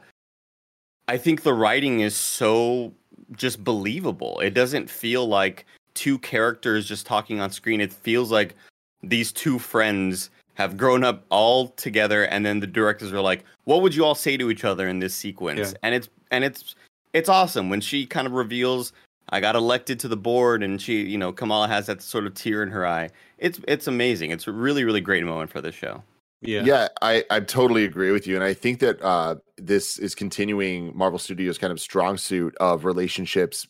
[1.06, 2.92] I think the writing is so
[3.36, 4.40] just believable.
[4.40, 7.80] It doesn't feel like two characters just talking on screen.
[7.80, 8.54] It feels like
[9.02, 13.82] these two friends have grown up all together and then the directors are like, "What
[13.82, 15.78] would you all say to each other in this sequence?" Yeah.
[15.82, 16.74] And it's and it's
[17.12, 18.92] it's awesome when she kind of reveals
[19.30, 22.34] I got elected to the board, and she, you know, Kamala has that sort of
[22.34, 23.08] tear in her eye.
[23.44, 24.30] It's it's amazing.
[24.30, 26.02] It's a really really great moment for this show.
[26.40, 30.14] Yeah, yeah, I I totally agree with you, and I think that uh, this is
[30.14, 33.66] continuing Marvel Studios' kind of strong suit of relationships,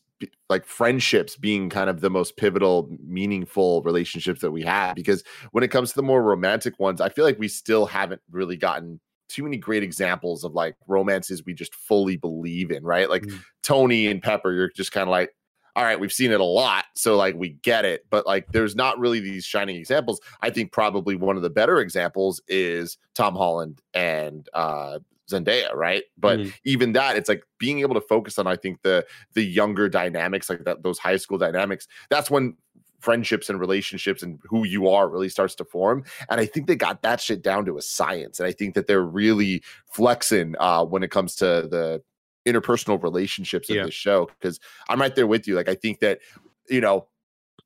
[0.48, 4.94] like friendships, being kind of the most pivotal, meaningful relationships that we have.
[4.94, 8.22] Because when it comes to the more romantic ones, I feel like we still haven't
[8.30, 13.10] really gotten too many great examples of like romances we just fully believe in, right?
[13.10, 13.40] Like mm.
[13.64, 15.34] Tony and Pepper, you're just kind of like,
[15.76, 18.76] all right, we've seen it a lot, so like we get it, but like there's
[18.76, 20.20] not really these shining examples.
[20.40, 26.04] I think probably one of the better examples is Tom Holland and uh Zendaya, right?
[26.18, 26.50] But mm-hmm.
[26.64, 30.48] even that, it's like being able to focus on, I think the the younger dynamics,
[30.50, 31.88] like that those high school dynamics.
[32.10, 32.56] That's when
[33.00, 36.02] friendships and relationships and who you are really starts to form.
[36.30, 38.40] And I think they got that shit down to a science.
[38.40, 42.02] And I think that they're really flexing uh, when it comes to the
[42.46, 43.84] interpersonal relationships in yeah.
[43.84, 45.54] the show because I'm right there with you.
[45.54, 46.20] Like I think that
[46.68, 47.06] you know,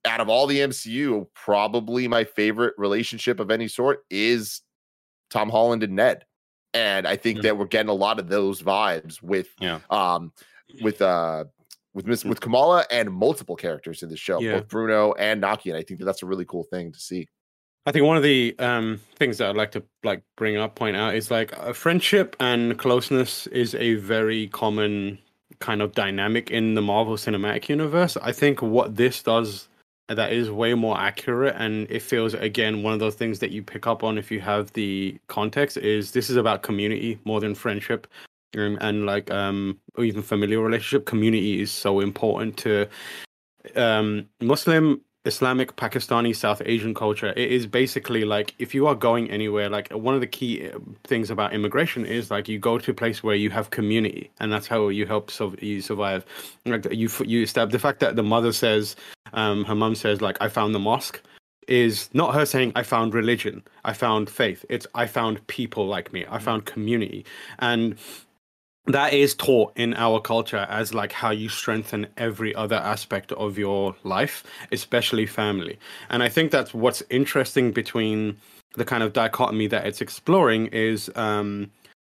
[0.05, 4.63] out of all the MCU, probably my favorite relationship of any sort is
[5.31, 6.25] Tom Holland and Ned.
[6.75, 9.81] And I think that we're getting a lot of those vibes with yeah.
[9.91, 10.33] um
[10.83, 11.45] with uh
[11.95, 14.59] with Miss with Kamala and multiple characters in the show, Yeah.
[14.59, 17.27] both Bruno and Naki, and I think that that's a really cool thing to see.
[17.89, 20.95] I think one of the um, things that I'd like to like bring up, point
[20.95, 25.19] out, is like uh, friendship and closeness is a very common
[25.61, 28.19] kind of dynamic in the Marvel Cinematic Universe.
[28.19, 29.69] I think what this does
[30.09, 33.63] that is way more accurate, and it feels again one of those things that you
[33.63, 35.79] pick up on if you have the context.
[35.79, 38.07] Is this is about community more than friendship,
[38.59, 41.07] um, and like um, or even familiar relationship.
[41.07, 42.87] Community is so important to
[43.77, 47.33] um, Muslim Islamic, Pakistani, South Asian culture.
[47.37, 50.79] It is basically like if you are going anywhere, like one of the key uh,
[51.05, 54.53] things about immigration is like you go to a place where you have community, and
[54.53, 56.25] that's how you help so you survive.
[56.65, 58.97] Like you, you stab the fact that the mother says,
[59.33, 61.23] um, her mom says, like I found the mosque,
[61.69, 64.65] is not her saying I found religion, I found faith.
[64.69, 67.25] It's I found people like me, I found community,
[67.59, 67.97] and
[68.89, 73.59] that is taught in our culture as like how you strengthen every other aspect of
[73.59, 75.79] your life especially family.
[76.11, 78.37] And i think that's what's interesting between
[78.75, 81.71] the kind of dichotomy that it's exploring is um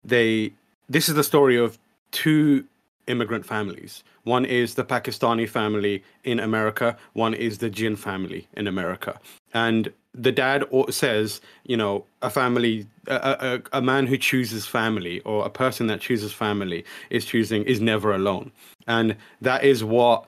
[0.03, 0.53] they
[0.89, 1.77] this is the story of
[2.11, 2.65] two
[3.07, 4.03] immigrant families.
[4.23, 9.19] One is the pakistani family in america one is the jinn family in america.
[9.53, 15.21] And the dad says, you know, a family, a, a, a man who chooses family
[15.21, 18.51] or a person that chooses family is choosing is never alone,
[18.87, 20.25] and that is what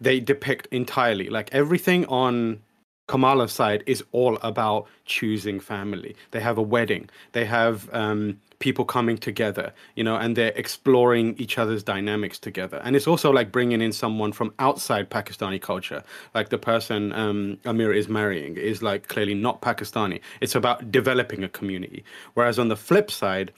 [0.00, 1.28] they depict entirely.
[1.28, 2.60] Like everything on
[3.08, 6.16] Kamala's side is all about choosing family.
[6.30, 7.10] They have a wedding.
[7.32, 12.80] They have um, people coming together, you know, and they're exploring each other's dynamics together.
[12.82, 16.02] And it's also like bringing in someone from outside Pakistani culture,
[16.34, 20.18] like the person um, Amir is marrying is like clearly not Pakistani.
[20.40, 22.04] It's about developing a community.
[22.32, 23.52] Whereas on the flip side,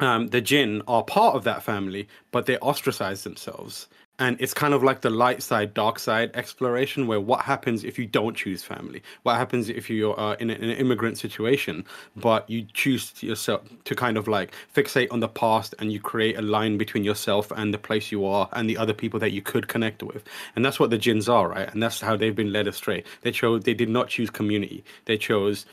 [0.00, 3.86] um, the jinn are part of that family, but they ostracize themselves.
[4.18, 7.98] And it's kind of like the light side, dark side exploration, where what happens if
[7.98, 9.02] you don't choose family?
[9.22, 11.84] What happens if you're uh, in, a, in an immigrant situation,
[12.16, 16.00] but you choose to yourself to kind of like fixate on the past and you
[16.00, 19.30] create a line between yourself and the place you are and the other people that
[19.30, 20.24] you could connect with?
[20.56, 21.72] And that's what the jinns are, right?
[21.72, 23.04] And that's how they've been led astray.
[23.22, 25.64] They chose, they did not choose community, they chose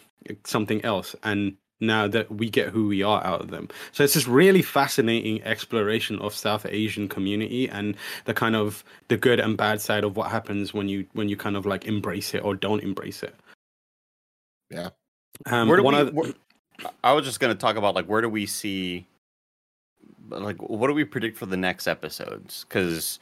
[0.44, 1.16] something else.
[1.24, 3.68] And now that we get who we are out of them.
[3.92, 9.18] So it's this really fascinating exploration of South Asian community and the kind of the
[9.18, 12.34] good and bad side of what happens when you when you kind of like embrace
[12.34, 13.36] it or don't embrace it.
[14.70, 14.90] Yeah.
[15.48, 16.34] Um, Where do one we- of where-
[17.04, 19.08] I was just going to talk about like where do we see,
[20.30, 22.66] like what do we predict for the next episodes?
[22.68, 23.20] Because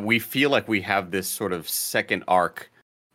[0.00, 2.70] we feel like we have this sort of second arc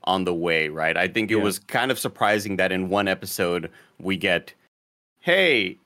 [0.06, 0.98] on the way, right?
[0.98, 1.44] I think it Yeah.
[1.44, 4.54] was kind of surprising that in one episode we get,
[5.22, 5.78] hey,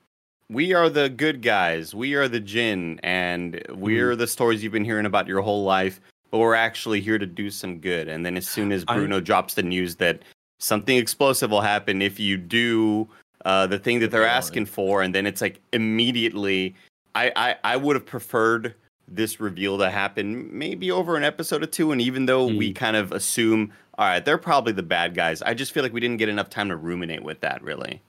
[0.48, 4.84] we are the good guys, we are the Jinn, and we're the stories you've been
[4.84, 8.08] hearing about your whole life, but we're actually here to do some good.
[8.08, 10.22] And then as soon as I- Bruno drops the news that
[10.58, 13.08] something explosive will happen if you do
[13.44, 16.74] uh, the thing that they're asking for, and then it's like immediately.
[17.14, 18.74] I I, I would have preferred
[19.06, 22.96] this reveal to happen maybe over an episode or two, and even though we kind
[22.96, 26.16] of assume, all right, they're probably the bad guys, I just feel like we didn't
[26.16, 27.62] get enough time to ruminate with that.
[27.62, 28.00] Really,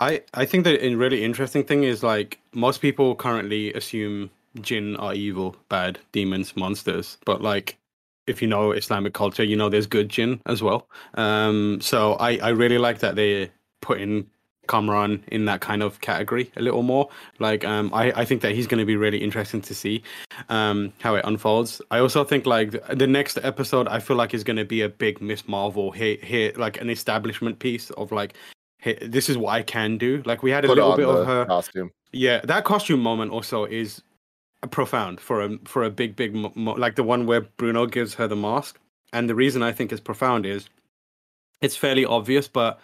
[0.00, 4.96] I I think that a really interesting thing is like most people currently assume jinn
[4.96, 7.76] are evil, bad demons, monsters, but like
[8.26, 10.88] if you know Islamic culture, you know there's good jinn as well.
[11.14, 13.50] Um, so I I really like that they
[13.82, 14.26] put in
[14.68, 17.08] Kamran in that kind of category a little more.
[17.38, 20.02] Like um, I I think that he's going to be really interesting to see
[20.48, 21.82] um how it unfolds.
[21.90, 24.88] I also think like the, next episode I feel like is going to be a
[24.88, 28.34] big Miss Marvel hit hit like an establishment piece of like
[29.02, 30.22] this is what I can do.
[30.24, 31.44] Like we had a Put little bit of her.
[31.46, 31.90] costume.
[32.12, 34.02] Yeah, that costume moment also is
[34.70, 38.14] profound for a for a big big mo- mo- like the one where Bruno gives
[38.14, 38.78] her the mask.
[39.12, 40.68] And the reason I think it's profound is
[41.60, 42.80] it's fairly obvious, but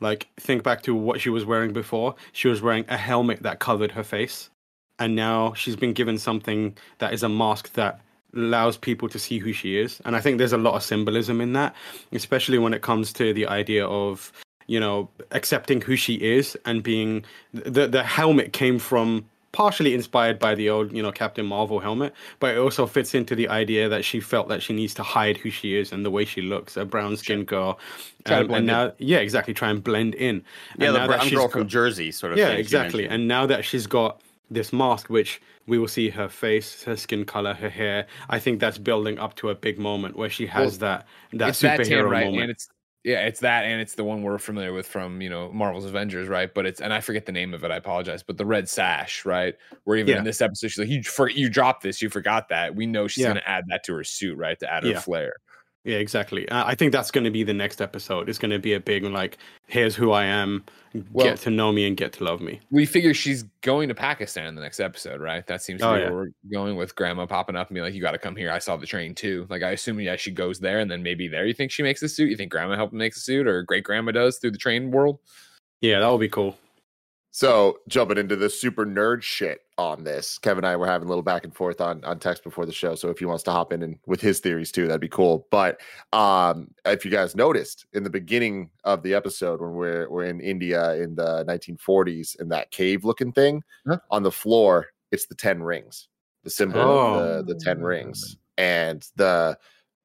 [0.00, 2.14] like think back to what she was wearing before.
[2.32, 4.50] She was wearing a helmet that covered her face,
[4.98, 8.00] and now she's been given something that is a mask that
[8.34, 10.00] allows people to see who she is.
[10.04, 11.74] And I think there's a lot of symbolism in that,
[12.12, 14.32] especially when it comes to the idea of
[14.70, 20.38] you know accepting who she is and being the the helmet came from partially inspired
[20.38, 23.88] by the old you know captain marvel helmet but it also fits into the idea
[23.88, 26.40] that she felt that she needs to hide who she is and the way she
[26.40, 27.80] looks a brown skinned girl.
[28.26, 30.44] Um, and now yeah exactly try and blend in.
[30.78, 32.38] Yeah, And the brown girl got- from Jersey, sort of.
[32.38, 33.08] yeah exactly.
[33.08, 34.20] and now that she's got
[34.52, 38.60] this mask which we will see her face her skin color her hair i think
[38.60, 42.08] that's building up to a big moment where she has that that that superhero Tim,
[42.08, 42.24] right?
[42.26, 42.42] moment.
[42.42, 42.68] And it's
[43.04, 46.28] Yeah, it's that, and it's the one we're familiar with from you know Marvel's Avengers,
[46.28, 46.52] right?
[46.52, 47.70] But it's and I forget the name of it.
[47.70, 49.56] I apologize, but the red sash, right?
[49.84, 50.18] Where even Yeah.
[50.18, 53.08] in this episode, she's like, "You for you dropped this, you forgot that." We know
[53.08, 53.28] she's Yeah.
[53.28, 54.58] gonna add that to her suit, right?
[54.60, 55.00] To add her Yeah.
[55.00, 55.32] flair.
[55.84, 56.46] Yeah, exactly.
[56.50, 58.28] I think that's going to be the next episode.
[58.28, 60.62] It's going to be a big like, here's who I am,
[61.10, 62.60] Well- get to know me and get to love me.
[62.70, 65.46] We figure she's going to Pakistan in the next episode, right?
[65.46, 66.10] That seems to Oh, be yeah.
[66.10, 68.50] where we're going with Grandma popping up and being like, "You got to come here.
[68.50, 71.28] I saw the train too." Like, I assume yeah, she goes there, and then maybe
[71.28, 72.28] there you think she makes the suit.
[72.28, 75.18] You think Grandma helped make the suit, or Great Grandma does through the train world?
[75.80, 76.58] Yeah, that would be cool.
[77.32, 81.08] So jumping into the super nerd shit on this, Kevin and I were having a
[81.08, 82.96] little back and forth on on text before the show.
[82.96, 85.46] So if he wants to hop in and with his theories too, that'd be cool.
[85.50, 85.80] But
[86.12, 90.40] um, if you guys noticed in the beginning of the episode when we're we're in
[90.40, 93.98] India in the 1940s in that cave looking thing Huh?
[94.10, 96.08] on the floor, it's the ten rings,
[96.42, 99.56] the symbol of the the ten rings, and the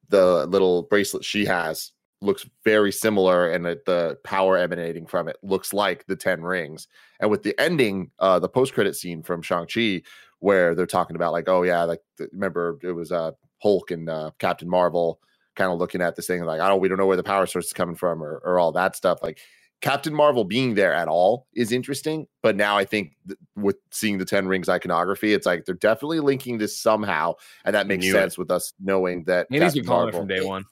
[0.09, 5.37] the little bracelet she has looks very similar and it, the power emanating from it
[5.43, 6.87] looks like the 10 rings
[7.19, 10.01] and with the ending uh the post-credit scene from shang-chi
[10.39, 14.09] where they're talking about like oh yeah like the, remember it was uh hulk and
[14.09, 15.19] uh captain marvel
[15.55, 17.67] kind of looking at this thing like oh we don't know where the power source
[17.67, 19.39] is coming from or, or all that stuff like
[19.81, 24.17] captain marvel being there at all is interesting but now i think th- with seeing
[24.17, 27.33] the 10 rings iconography it's like they're definitely linking this somehow
[27.65, 28.19] and that makes Knew it.
[28.19, 30.65] sense with us knowing that been Captain calling Marvel, from day one.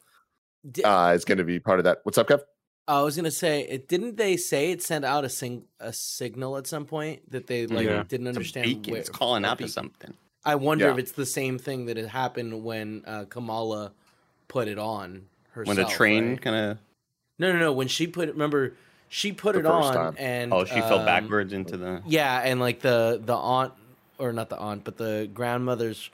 [0.69, 2.41] Di- uh, is going to be part of that what's up kev
[2.85, 6.57] I was gonna say, it didn't they say it sent out a sing a signal
[6.57, 8.03] at some point that they like Yeah.
[8.05, 8.65] didn't It's understand?
[8.65, 8.91] beacon.
[8.91, 10.13] where- It's calling out to something.
[10.43, 10.91] I wonder Yeah.
[10.91, 13.93] if it's the same thing that had happened when uh, Kamala
[14.49, 15.77] put it on herself.
[15.77, 16.41] When the train right?
[16.41, 16.77] kind of
[17.39, 17.71] No, no, no.
[17.71, 18.73] When she put it, remember,
[19.07, 20.15] she put The it first on, time.
[20.19, 22.01] and oh, she fell um, backwards into the.
[22.05, 23.71] Yeah, and like the the aunt,
[24.17, 26.09] or not the aunt, but the grandmother's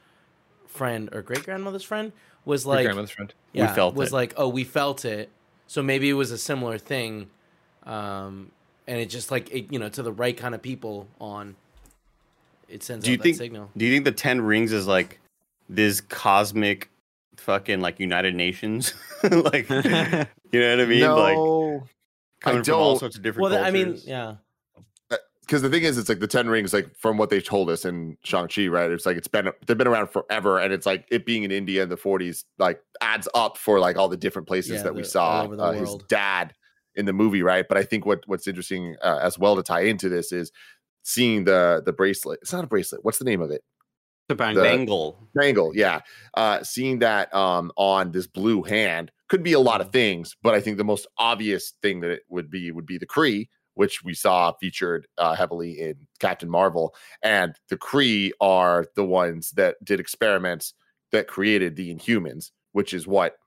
[0.68, 2.12] friend or great grandmother's friend
[2.50, 3.34] was Great like, grandmother's friend.
[3.54, 4.14] We yeah, felt was it.
[4.14, 5.30] like, oh, we felt it.
[5.68, 7.30] So maybe it was a similar thing,
[7.86, 8.52] um,
[8.88, 11.56] and it just like it, you know to the right kind of people on.
[12.68, 13.38] It sends Do you out think?
[13.38, 13.70] that signal.
[13.78, 15.20] Do you think the Ten Rings is like
[15.70, 16.89] this cosmic,
[17.38, 18.93] fucking like United Nations?
[19.24, 20.26] like, you know
[20.76, 21.02] what I mean?
[21.02, 21.88] Like no
[22.39, 23.00] coming from all don't.
[23.00, 23.52] sorts of different.
[23.52, 24.36] Well, I mean, yeah,
[25.50, 27.84] because the thing is, it's like the Ten Rings, like from what they told us
[27.84, 28.91] in Shang Chi, right?
[28.91, 31.82] It's like it's been they've been around forever, and it's like it being in India
[31.82, 35.04] in the '40s, like adds up for like all the different places Yeah, that we
[35.04, 36.54] saw all over the uh, his dad
[36.93, 37.66] in the movie, right?
[37.68, 40.52] But I think what what's interesting uh, as well to tie into this is
[41.02, 42.38] seeing the the bracelet.
[42.43, 43.04] It's not a bracelet.
[43.04, 43.64] What's the name of it?
[44.28, 44.54] The bang.
[44.54, 45.18] The- Bangle.
[45.34, 46.02] Bangle, yeah.
[46.36, 50.54] Uh, seeing that um, on this blue hand could be a lot of things, but
[50.54, 53.47] I think the most obvious thing that it would be would be the Kree,
[53.80, 59.51] which we saw featured uh, heavily in Captain Marvel, and the Kree are the ones
[59.51, 60.73] that did experiments
[61.13, 63.38] that created the Inhumans, which is what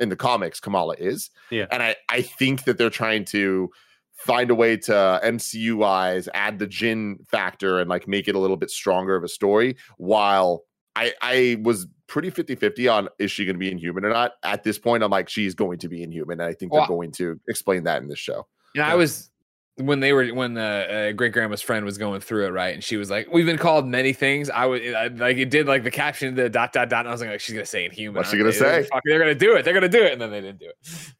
[0.00, 1.28] in the comics Kamala is.
[1.50, 1.66] Yeah.
[1.70, 3.68] and I I think that they're trying to
[4.14, 8.38] find a way to MCU wise add the Jinn factor and like make it a
[8.38, 10.62] little bit stronger of a story while
[10.94, 14.32] I I was pretty 50-50 on is she going to be inhuman or not.
[14.42, 17.12] At this point I'm like she's going to be inhuman and I think they're going
[17.12, 18.46] to explain that in this show.
[18.74, 19.30] And I was
[19.78, 22.72] when they were when the uh, great grandma's friend was going through it, right?
[22.74, 25.66] And she was like, "We've been called many things." I would I, like it did
[25.66, 27.00] like the caption, the dot dot dot.
[27.00, 28.56] And I was like, "She's gonna say inhuman." What's she gonna they?
[28.56, 28.82] say?
[28.90, 29.64] Fuck, they're gonna do it.
[29.64, 30.76] They're gonna do it, and then they didn't do it.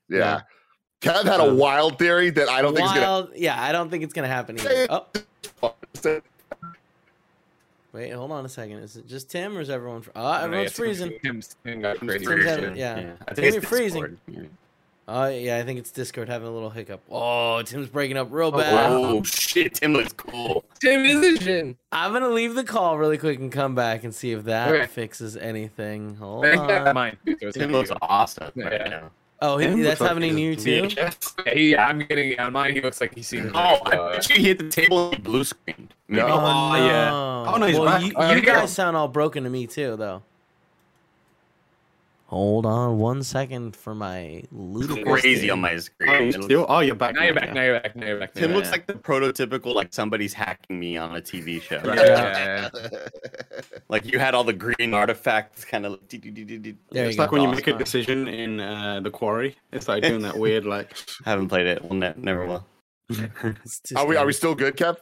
[0.09, 0.18] Yeah.
[0.18, 0.40] Yeah.
[1.02, 3.28] Kev had a Um, wild theory that I don't think is gonna.
[3.36, 4.86] yeah, I don't think it's gonna happen either.
[4.88, 5.74] Oh,
[7.92, 8.78] wait, hold on a second.
[8.78, 10.00] Is it just Tim or is everyone?
[10.02, 11.12] Fr- oh, everyone's freezing.
[11.22, 12.24] Tim's- Tim got crazy.
[12.24, 12.61] Tim's shit.
[12.61, 13.12] having- yeah.
[13.28, 14.18] I Tim, think you're it's freezing.
[15.07, 15.18] Discord.
[15.18, 15.24] Yeah.
[15.24, 17.00] Oh yeah, I think it's Discord having a little hiccup.
[17.11, 18.90] Oh, Tim's breaking up real bad.
[18.90, 20.64] Oh shit, Tim looks cool.
[20.80, 21.76] Tim is a shit.
[21.92, 24.86] I'm gonna leave the call really quick and come back and see if that Okay.
[24.86, 26.16] fixes anything.
[26.16, 26.94] Hold I think that's on.
[26.94, 27.16] mine.
[27.52, 27.98] Tim looks to go.
[28.02, 28.88] awesome right Yeah.
[28.88, 29.11] now.
[29.42, 30.88] Oh, he, Tim that's looks like happening to you he's too.
[30.96, 32.72] Yeah, he, I'm getting on mine.
[32.74, 33.50] He looks like he's seen.
[33.54, 35.92] Oh, I uh, bet you hit the table and blue screened.
[36.09, 36.26] No.
[36.26, 36.40] Oh,
[36.72, 37.12] Oh, yeah.
[37.12, 38.02] Oh, no, he's well, back.
[38.02, 40.22] you, Oh, you there guys sound all broken to me too, though.
[42.29, 45.20] Hold on one second for my ludicrous.
[45.22, 45.51] crazy thing.
[45.53, 46.11] on my Oh, screen.
[46.27, 46.66] you looks- still?
[46.68, 47.14] Oh, you're back.
[47.14, 47.47] now you're back.
[47.47, 47.53] yeah.
[47.53, 47.95] Now you're back.
[47.97, 48.35] Now you're back.
[48.35, 48.79] now Tim you're looks back.
[48.81, 51.81] like the prototypical like somebody's hacking me on a TV show.
[51.85, 52.99] Yeah, yeah, yeah.
[53.89, 56.01] Like you had all the green artifacts kind of.
[56.09, 57.22] There you It's go.
[57.22, 59.55] like when you make a decision in uh, the quarry.
[59.72, 60.97] It's like doing that weird like.
[61.24, 61.85] Haven't played it.
[61.85, 62.66] Well, ne- never will.
[63.95, 64.97] Are we are we still good, Kev?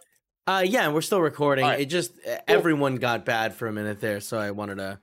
[0.47, 1.65] Uh, yeah, we're still recording.
[1.65, 1.81] All right.
[1.81, 2.13] It just
[2.47, 4.99] everyone got bad for a minute there, so I wanted to.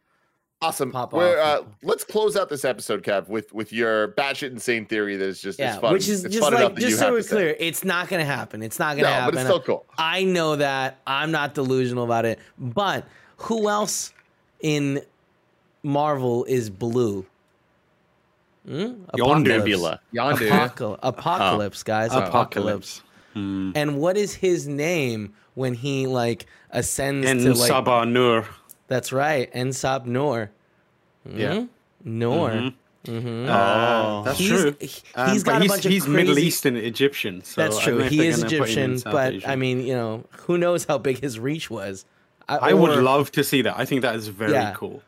[0.64, 0.92] Awesome.
[0.92, 1.62] Pop We're, off.
[1.62, 5.42] uh, let's close out this episode, Kev, with with your batshit insane theory that is
[5.42, 5.92] just Yeah, it's fun.
[5.94, 7.36] which is it's just like just so have we're to say.
[7.36, 8.62] clear, it's not gonna happen.
[8.62, 9.34] It's not gonna happen.
[9.34, 9.86] but it's still cool.
[9.98, 11.00] I know that.
[11.08, 12.38] I'm not delusional about it.
[12.60, 13.08] But
[13.38, 14.14] who else
[14.60, 15.02] in
[15.82, 17.26] Marvel is blue?
[18.68, 19.04] Hmm?
[19.18, 19.48] Yondu.
[19.48, 20.00] Nebula.
[20.14, 20.48] Yondu.
[20.48, 22.12] Apocal- apocalypse, guys.
[22.14, 22.30] Apocalypse.
[23.00, 23.02] Apocalypse.
[23.34, 23.72] Hmm.
[23.74, 27.72] And what is his name when he like ascends And to like?
[27.72, 28.46] Sabah Nur.
[28.92, 30.52] That's right, En Sabah Nur.
[31.26, 31.54] Yeah.
[31.54, 31.70] Mhm.
[32.04, 32.50] Nor.
[32.50, 32.74] Mhm.
[33.08, 33.48] Mhm.
[33.50, 34.76] Uh, that's He's- true.
[34.82, 37.42] he- Um, he's but got a he's, bunch of he's Middle Eastern Egyptian.
[37.44, 38.00] So That's true.
[38.00, 39.50] He is gonna put him in Egyptian, but Asia.
[39.50, 42.04] I mean, you know, who knows how big his reach was?
[42.50, 43.76] I would or- love to see that.
[43.80, 44.74] I think that is very Yeah.
[44.74, 45.02] cool.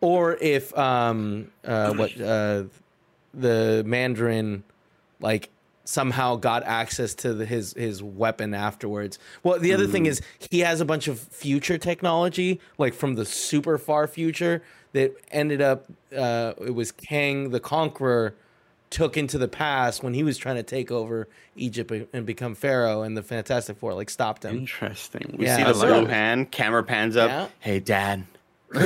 [0.00, 2.64] or if um uh what uh
[3.32, 4.62] the Mandarin
[5.20, 5.48] like
[5.84, 9.18] somehow got access to the, his his weapon afterwards.
[9.42, 13.24] Well, the other thing is he has a bunch of future technology like from the
[13.26, 14.62] super far future
[14.92, 18.34] that ended up uh it was Kang the Conqueror
[18.90, 21.26] took into the past when he was trying to take over
[21.56, 24.56] Egypt and become pharaoh and the Fantastic Four like stopped him.
[24.58, 25.34] Interesting.
[25.36, 26.50] We Yeah, see the so- slow light.
[26.52, 27.28] camera pans up.
[27.28, 27.48] Yeah.
[27.60, 28.24] Hey, Dad.
[28.74, 28.80] All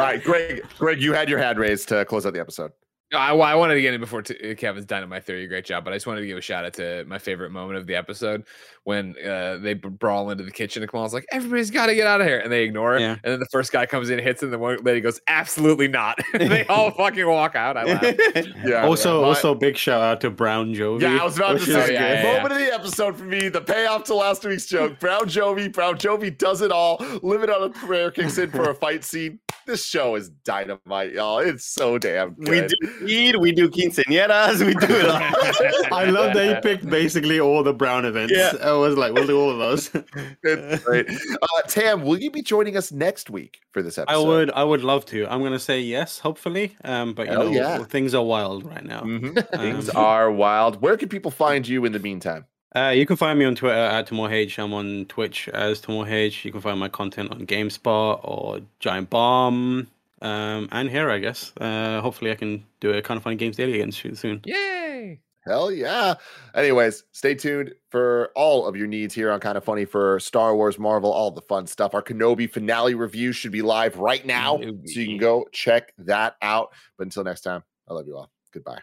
[0.00, 0.64] right, Greg.
[0.78, 2.72] Greg, you had your hand raised to close out the episode.
[3.14, 5.46] No, I, I wanted to get in before t- uh, Kevin's done in my theory.
[5.46, 7.78] Great job, but I just wanted to give a shout out to my favorite moment
[7.78, 8.44] of the episode
[8.82, 12.08] when uh, they b- brawl into the kitchen and Kamal's like, "Everybody's got to get
[12.08, 13.02] out of here," and they ignore it.
[13.02, 13.12] Yeah.
[13.22, 16.18] And then the first guy comes in, hits, and the one lady goes, "Absolutely not!"
[16.34, 17.76] they all fucking walk out.
[17.76, 18.04] I laugh.
[18.64, 18.84] Yeah.
[18.84, 19.26] Also, yeah.
[19.28, 21.02] also big shout out to Brown Jovi.
[21.02, 23.60] Yeah, I was about to say, yeah, yeah, moment of the episode for me, the
[23.60, 24.98] payoff to last week's joke.
[24.98, 26.96] Brown Jovi, Brown Jovi does it all.
[27.22, 29.38] Living on a prayer kicks in for a fight scene.
[29.66, 31.38] This show is dynamite, y'all.
[31.38, 32.70] It's so damn good.
[33.02, 35.98] We do Eid, we do quinceañeras, we do it all.
[35.98, 38.32] I love that he picked basically all the Brown events.
[38.36, 38.52] Yeah.
[38.62, 39.90] I was like, we'll do all of those.
[40.42, 41.08] It's great.
[41.10, 44.14] Uh, Tam, will you be joining us next week for this episode?
[44.14, 45.26] I would, I would love to.
[45.26, 46.76] I'm gonna say yes, hopefully.
[46.84, 47.78] Um, but you Hell know, yeah.
[47.84, 49.00] things are wild right now.
[49.00, 49.48] Mhm.
[49.58, 50.82] Things Um, are wild.
[50.82, 52.44] Where can people find you in the meantime?
[52.74, 54.58] Uh, you can find me on Twitter at TamoorH.
[54.58, 56.44] I'm on Twitch as TamoorH.
[56.44, 59.86] You can find my content on GameSpot or Giant Bomb.
[60.20, 61.52] Um, and here, I guess.
[61.60, 64.16] Uh, hopefully, I can do a kind of funny games daily again soon.
[64.16, 64.40] soon.
[64.44, 65.20] Yay!
[65.46, 66.14] Hell yeah.
[66.54, 70.56] Anyways, stay tuned for all of your needs here on Kind of Funny for Star
[70.56, 71.94] Wars, Marvel, all the fun stuff.
[71.94, 74.56] Our Kenobi finale review should be live right now.
[74.56, 76.72] So you can go check that out.
[76.96, 78.30] But until next time, I love you all.
[78.52, 78.80] Goodbye.